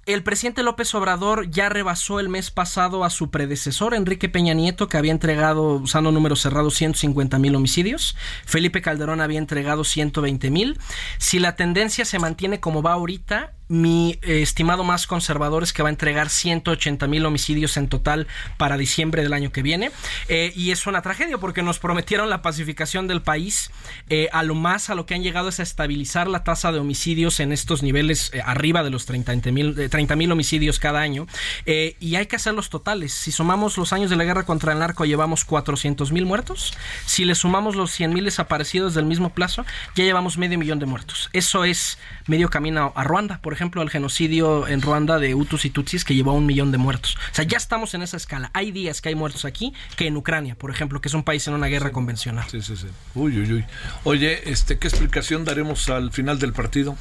[0.06, 4.88] el presidente López Obrador ya rebasó el mes pasado a su predecesor, Enrique Peña Nieto,
[4.88, 8.16] que había entregado, usando números cerrados, 150 mil homicidios.
[8.44, 10.78] Felipe Calderón había entregado 120 mil.
[11.18, 15.82] Si la tendencia se mantiene como va ahorita, mi eh, estimado más conservador es que
[15.82, 18.26] va a entregar 180 mil homicidios en total
[18.58, 19.90] para diciembre del año que viene.
[20.28, 23.70] Eh, y es una tragedia porque nos prometieron la pacificación del país.
[24.10, 26.80] Eh, a lo más a lo que han llegado es a estabilizar la tasa de
[26.80, 29.90] homicidios en estos niveles arriba de los 30 mil
[30.32, 31.26] homicidios cada año.
[31.66, 33.12] y hay que hacer los totales.
[33.12, 36.74] Si sumamos los años de la guerra contra el narco, llevamos 400 mil muertos.
[37.06, 39.64] Si le sumamos los 100 mil desaparecidos del mismo plazo,
[39.94, 41.30] ya llevamos medio millón de muertos.
[41.32, 45.70] Eso es medio camino a Ruanda, por ejemplo al genocidio en Ruanda de Hutus y
[45.70, 47.16] Tutsis que llevó a un millón de muertos.
[47.30, 48.50] O sea, ya estamos en esa escala.
[48.54, 51.46] Hay días que hay muertos aquí que en Ucrania, por ejemplo, que es un país
[51.48, 52.46] en una guerra convencional.
[52.50, 52.86] Sí, sí, sí.
[53.14, 53.64] Uy, uy, uy.
[54.04, 56.96] Oye, este, ¿qué explicación daremos al final del partido?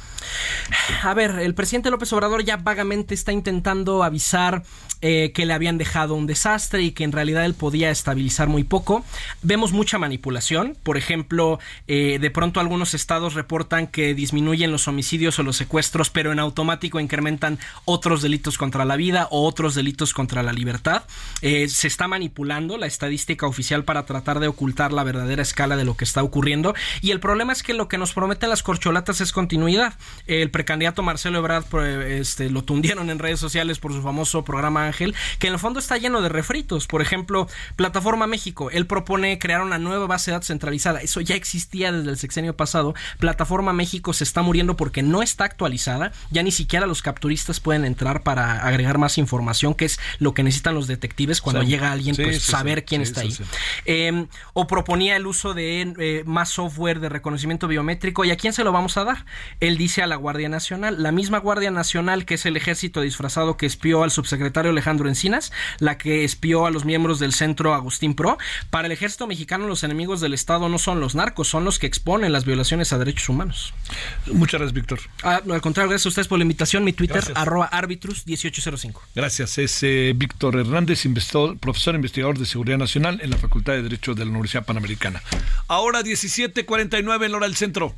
[1.02, 2.74] A ver, el presidente López Obrador ya va
[3.14, 4.62] está intentando avisar
[5.04, 8.62] eh, que le habían dejado un desastre y que en realidad él podía estabilizar muy
[8.62, 9.04] poco.
[9.42, 10.76] Vemos mucha manipulación.
[10.82, 16.10] Por ejemplo, eh, de pronto algunos estados reportan que disminuyen los homicidios o los secuestros,
[16.10, 21.02] pero en automático incrementan otros delitos contra la vida o otros delitos contra la libertad.
[21.40, 25.84] Eh, se está manipulando la estadística oficial para tratar de ocultar la verdadera escala de
[25.84, 26.74] lo que está ocurriendo.
[27.00, 29.94] Y el problema es que lo que nos prometen las corcholatas es continuidad.
[30.28, 34.91] El precandidato Marcelo Ebrard pues, este, lo tundieron en redes sociales por su famoso programa
[34.92, 36.86] Ángel, que en el fondo está lleno de refritos.
[36.86, 41.00] Por ejemplo, Plataforma México, él propone crear una nueva base de datos centralizada.
[41.00, 42.94] Eso ya existía desde el sexenio pasado.
[43.18, 46.12] Plataforma México se está muriendo porque no está actualizada.
[46.30, 50.42] Ya ni siquiera los capturistas pueden entrar para agregar más información, que es lo que
[50.42, 53.36] necesitan los detectives cuando llega alguien, pues saber quién está ahí.
[53.84, 58.24] Em, o proponía el uso de eh, más software de reconocimiento biométrico.
[58.24, 59.24] ¿Y a quién se lo vamos a dar?
[59.60, 63.56] Él dice a la Guardia Nacional, la misma Guardia Nacional que es el ejército disfrazado
[63.56, 68.14] que espió al subsecretario Alejandro Encinas, la que espió a los miembros del centro Agustín
[68.14, 68.36] Pro.
[68.70, 71.86] Para el ejército mexicano, los enemigos del Estado no son los narcos, son los que
[71.86, 73.74] exponen las violaciones a derechos humanos.
[74.26, 75.00] Muchas gracias, Víctor.
[75.22, 76.82] Ah, al contrario, gracias a ustedes por la invitación.
[76.82, 79.02] Mi Twitter, arroba arbitrus 1805.
[79.14, 79.58] Gracias.
[79.58, 81.04] Es eh, Víctor Hernández,
[81.60, 85.22] profesor investigador de Seguridad Nacional en la Facultad de Derecho de la Universidad Panamericana.
[85.68, 87.94] Ahora 17.49 en hora del centro.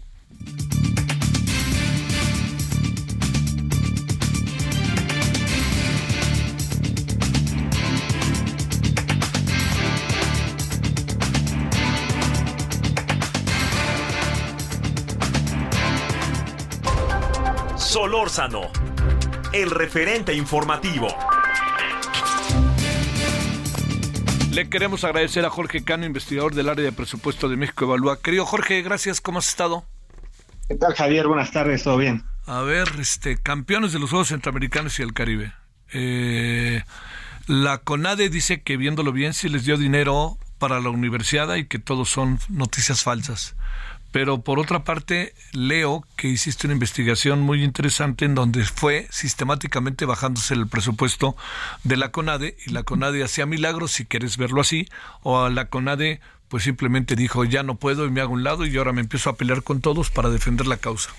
[18.14, 18.70] Solórzano,
[19.52, 21.08] el referente informativo.
[24.52, 28.20] Le queremos agradecer a Jorge Cano, investigador del área de presupuesto de México Evalúa.
[28.22, 29.20] Querido Jorge, gracias.
[29.20, 29.84] ¿Cómo has estado?
[30.68, 31.26] ¿Qué tal, Javier?
[31.26, 32.22] Buenas tardes, ¿todo bien?
[32.46, 35.52] A ver, este, campeones de los Juegos Centroamericanos y el Caribe.
[35.92, 36.84] Eh,
[37.48, 41.80] la CONADE dice que viéndolo bien, sí les dio dinero para la universidad y que
[41.80, 43.56] todos son noticias falsas.
[44.14, 50.04] Pero por otra parte, leo que hiciste una investigación muy interesante en donde fue sistemáticamente
[50.04, 51.34] bajándose el presupuesto
[51.82, 54.86] de la CONADE y la CONADE hacía milagros, si quieres verlo así,
[55.24, 58.76] o la CONADE pues simplemente dijo ya no puedo y me hago un lado y
[58.76, 61.10] ahora me empiezo a pelear con todos para defender la causa.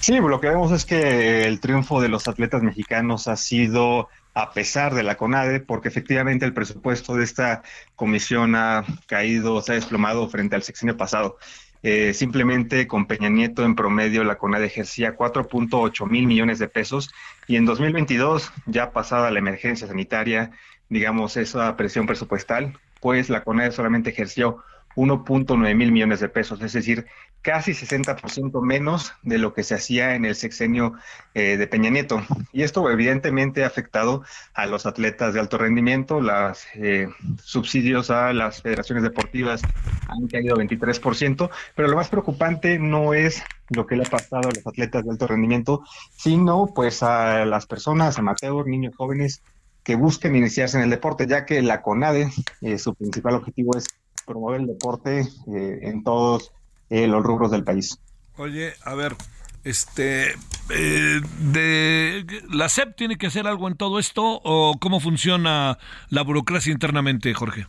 [0.00, 4.52] Sí, lo que vemos es que el triunfo de los atletas mexicanos ha sido a
[4.52, 7.62] pesar de la CONADE, porque efectivamente el presupuesto de esta
[7.96, 11.38] comisión ha caído, se ha desplomado frente al sexenio pasado.
[11.82, 17.12] Eh, simplemente con Peña Nieto en promedio la CONADE ejercía 4.8 mil millones de pesos
[17.46, 20.50] y en 2022, ya pasada la emergencia sanitaria,
[20.88, 24.64] digamos esa presión presupuestal, pues la CONADE solamente ejerció
[24.96, 27.06] 1.9 mil millones de pesos, es decir,
[27.42, 30.94] casi 60% menos de lo que se hacía en el sexenio
[31.34, 32.22] eh, de Peña Nieto.
[32.52, 34.22] Y esto evidentemente ha afectado
[34.54, 37.08] a los atletas de alto rendimiento, los eh,
[37.42, 39.62] subsidios a las federaciones deportivas
[40.08, 44.52] han caído 23%, pero lo más preocupante no es lo que le ha pasado a
[44.52, 45.82] los atletas de alto rendimiento,
[46.16, 49.42] sino pues a las personas amateur, niños jóvenes
[49.84, 52.30] que busquen iniciarse en el deporte, ya que la CONADE,
[52.60, 53.86] eh, su principal objetivo es
[54.26, 56.52] promover el deporte eh, en todos
[56.90, 57.98] eh, los rubros del país.
[58.36, 59.16] Oye, a ver,
[59.64, 60.32] este,
[60.70, 65.78] eh, de, ¿la SEP tiene que hacer algo en todo esto o cómo funciona
[66.10, 67.66] la burocracia internamente, Jorge?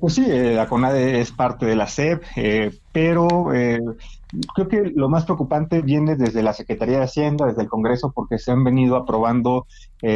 [0.00, 2.22] pues sí, la CONADE es parte de la SEP,
[2.92, 3.46] pero
[4.54, 8.36] creo que lo más preocupante viene desde la Secretaría de Hacienda, desde el Congreso, porque
[8.36, 9.66] se han venido aprobando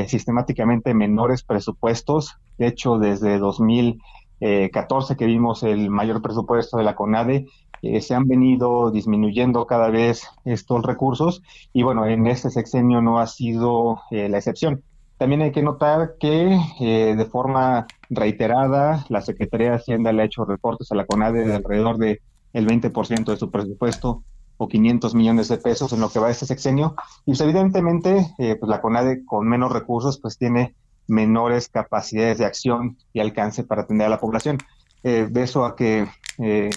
[0.06, 2.36] sistemáticamente menores presupuestos.
[2.58, 4.02] De hecho, desde 2000
[4.40, 7.46] eh, 14 que vimos el mayor presupuesto de la CONADE,
[7.82, 13.18] eh, se han venido disminuyendo cada vez estos recursos y bueno, en este sexenio no
[13.18, 14.82] ha sido eh, la excepción.
[15.16, 20.26] También hay que notar que eh, de forma reiterada la Secretaría de Hacienda le ha
[20.26, 22.20] hecho reportes a la CONADE de alrededor de
[22.52, 24.24] el 20% de su presupuesto
[24.56, 26.96] o 500 millones de pesos en lo que va este sexenio.
[27.24, 30.74] Y pues, evidentemente, pues la CONADE con menos recursos pues tiene
[31.10, 34.58] menores capacidades de acción y alcance para atender a la población.
[35.02, 36.06] Eh, de eso a que
[36.38, 36.70] eh,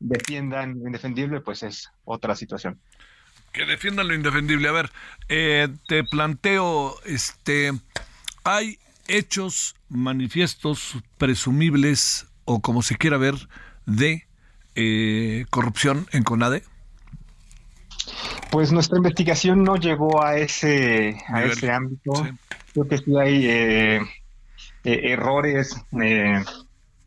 [0.00, 2.78] defiendan lo indefendible, pues es otra situación.
[3.52, 4.68] Que defiendan lo indefendible.
[4.68, 4.90] A ver,
[5.28, 7.72] eh, te planteo, este,
[8.44, 13.34] hay hechos manifiestos, presumibles o como se quiera ver,
[13.86, 14.26] de
[15.50, 16.62] corrupción en CONADE.
[18.50, 22.12] Pues nuestra investigación no llegó a ese, a ese ámbito.
[22.72, 23.96] Creo que sí hay eh,
[24.84, 25.76] eh, errores.
[26.00, 26.42] Eh,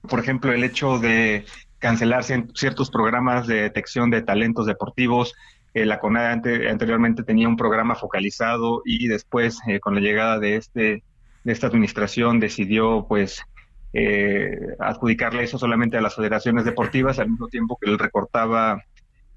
[0.08, 1.46] por ejemplo, el hecho de
[1.80, 5.34] cancelar ciertos programas de detección de talentos deportivos
[5.74, 11.02] la CONADE anteriormente tenía un programa focalizado y después, con la llegada de, este,
[11.46, 13.42] de esta administración, decidió pues
[14.80, 18.84] adjudicarle eso solamente a las federaciones deportivas, al mismo tiempo que él recortaba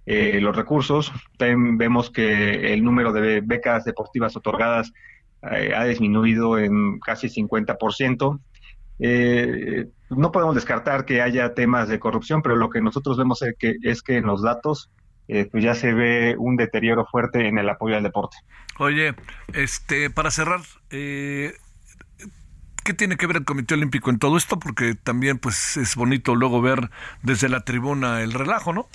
[0.07, 1.13] los recursos.
[1.39, 4.93] También vemos que el número de becas deportivas otorgadas
[5.45, 8.41] ha disminuido en casi 50%.
[9.01, 13.55] Eh, no podemos descartar que haya temas de corrupción, pero lo que nosotros vemos es
[13.59, 14.91] que, es que en los datos
[15.29, 18.37] eh, pues ya se ve un deterioro fuerte en el apoyo al deporte.
[18.79, 19.15] Oye,
[19.53, 21.55] este, para cerrar, eh,
[22.85, 24.59] ¿qué tiene que ver el Comité Olímpico en todo esto?
[24.59, 26.91] Porque también pues es bonito luego ver
[27.23, 28.89] desde la tribuna el relajo, ¿no?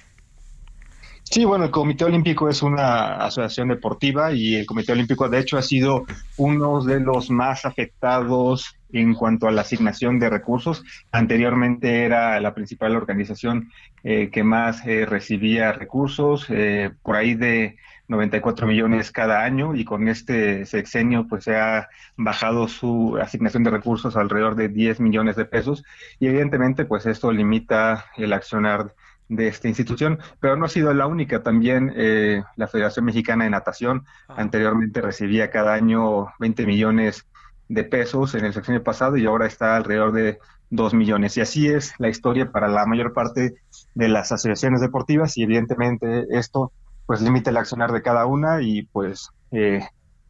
[1.31, 5.59] Sí, bueno, el Comité Olímpico es una asociación deportiva y el Comité Olímpico de hecho
[5.59, 6.05] ha sido
[6.37, 10.83] uno de los más afectados en cuanto a la asignación de recursos.
[11.11, 13.69] Anteriormente era la principal organización
[14.03, 17.77] eh, que más eh, recibía recursos, eh, por ahí de
[18.07, 23.69] 94 millones cada año y con este sexenio pues se ha bajado su asignación de
[23.69, 25.83] recursos alrededor de 10 millones de pesos
[26.19, 28.95] y evidentemente pues esto limita el accionar
[29.29, 31.41] de esta institución, pero no ha sido la única.
[31.41, 34.35] También eh, la Federación Mexicana de Natación ah.
[34.37, 37.25] anteriormente recibía cada año 20 millones
[37.69, 40.39] de pesos en el sexenio pasado y ahora está alrededor de
[40.71, 41.37] 2 millones.
[41.37, 43.55] Y así es la historia para la mayor parte
[43.93, 46.71] de las asociaciones deportivas y evidentemente esto
[47.05, 49.81] pues limita el accionar de cada una y pues eh,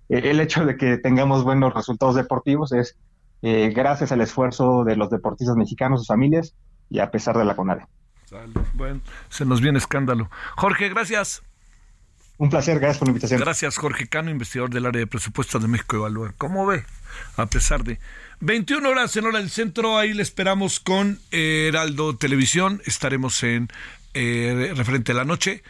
[0.08, 2.98] el hecho de que tengamos buenos resultados deportivos es
[3.42, 6.56] eh, gracias al esfuerzo de los deportistas mexicanos, sus familias
[6.90, 7.86] y a pesar de la CONADE.
[8.74, 10.30] Bueno, se nos viene escándalo.
[10.56, 11.42] Jorge, gracias.
[12.38, 13.42] Un placer, gracias por la invitación.
[13.42, 16.34] Gracias, Jorge Cano, investigador del área de presupuesto de México Evalúa.
[16.38, 16.86] ¿Cómo ve?
[17.36, 18.00] A pesar de
[18.40, 22.82] 21 horas en hora del centro, ahí le esperamos con Heraldo Televisión.
[22.86, 23.68] Estaremos en
[24.14, 25.64] eh, referente a la noche.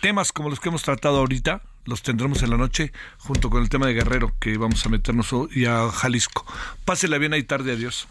[0.00, 3.68] Temas como los que hemos tratado ahorita, los tendremos en la noche, junto con el
[3.68, 6.44] tema de Guerrero, que vamos a meternos hoy a Jalisco.
[6.84, 8.08] Pásela bien ahí tarde, adiós.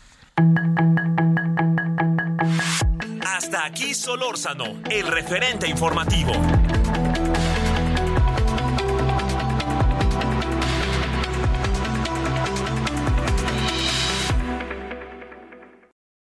[3.55, 6.33] Hasta aquí Solórzano, el referente informativo.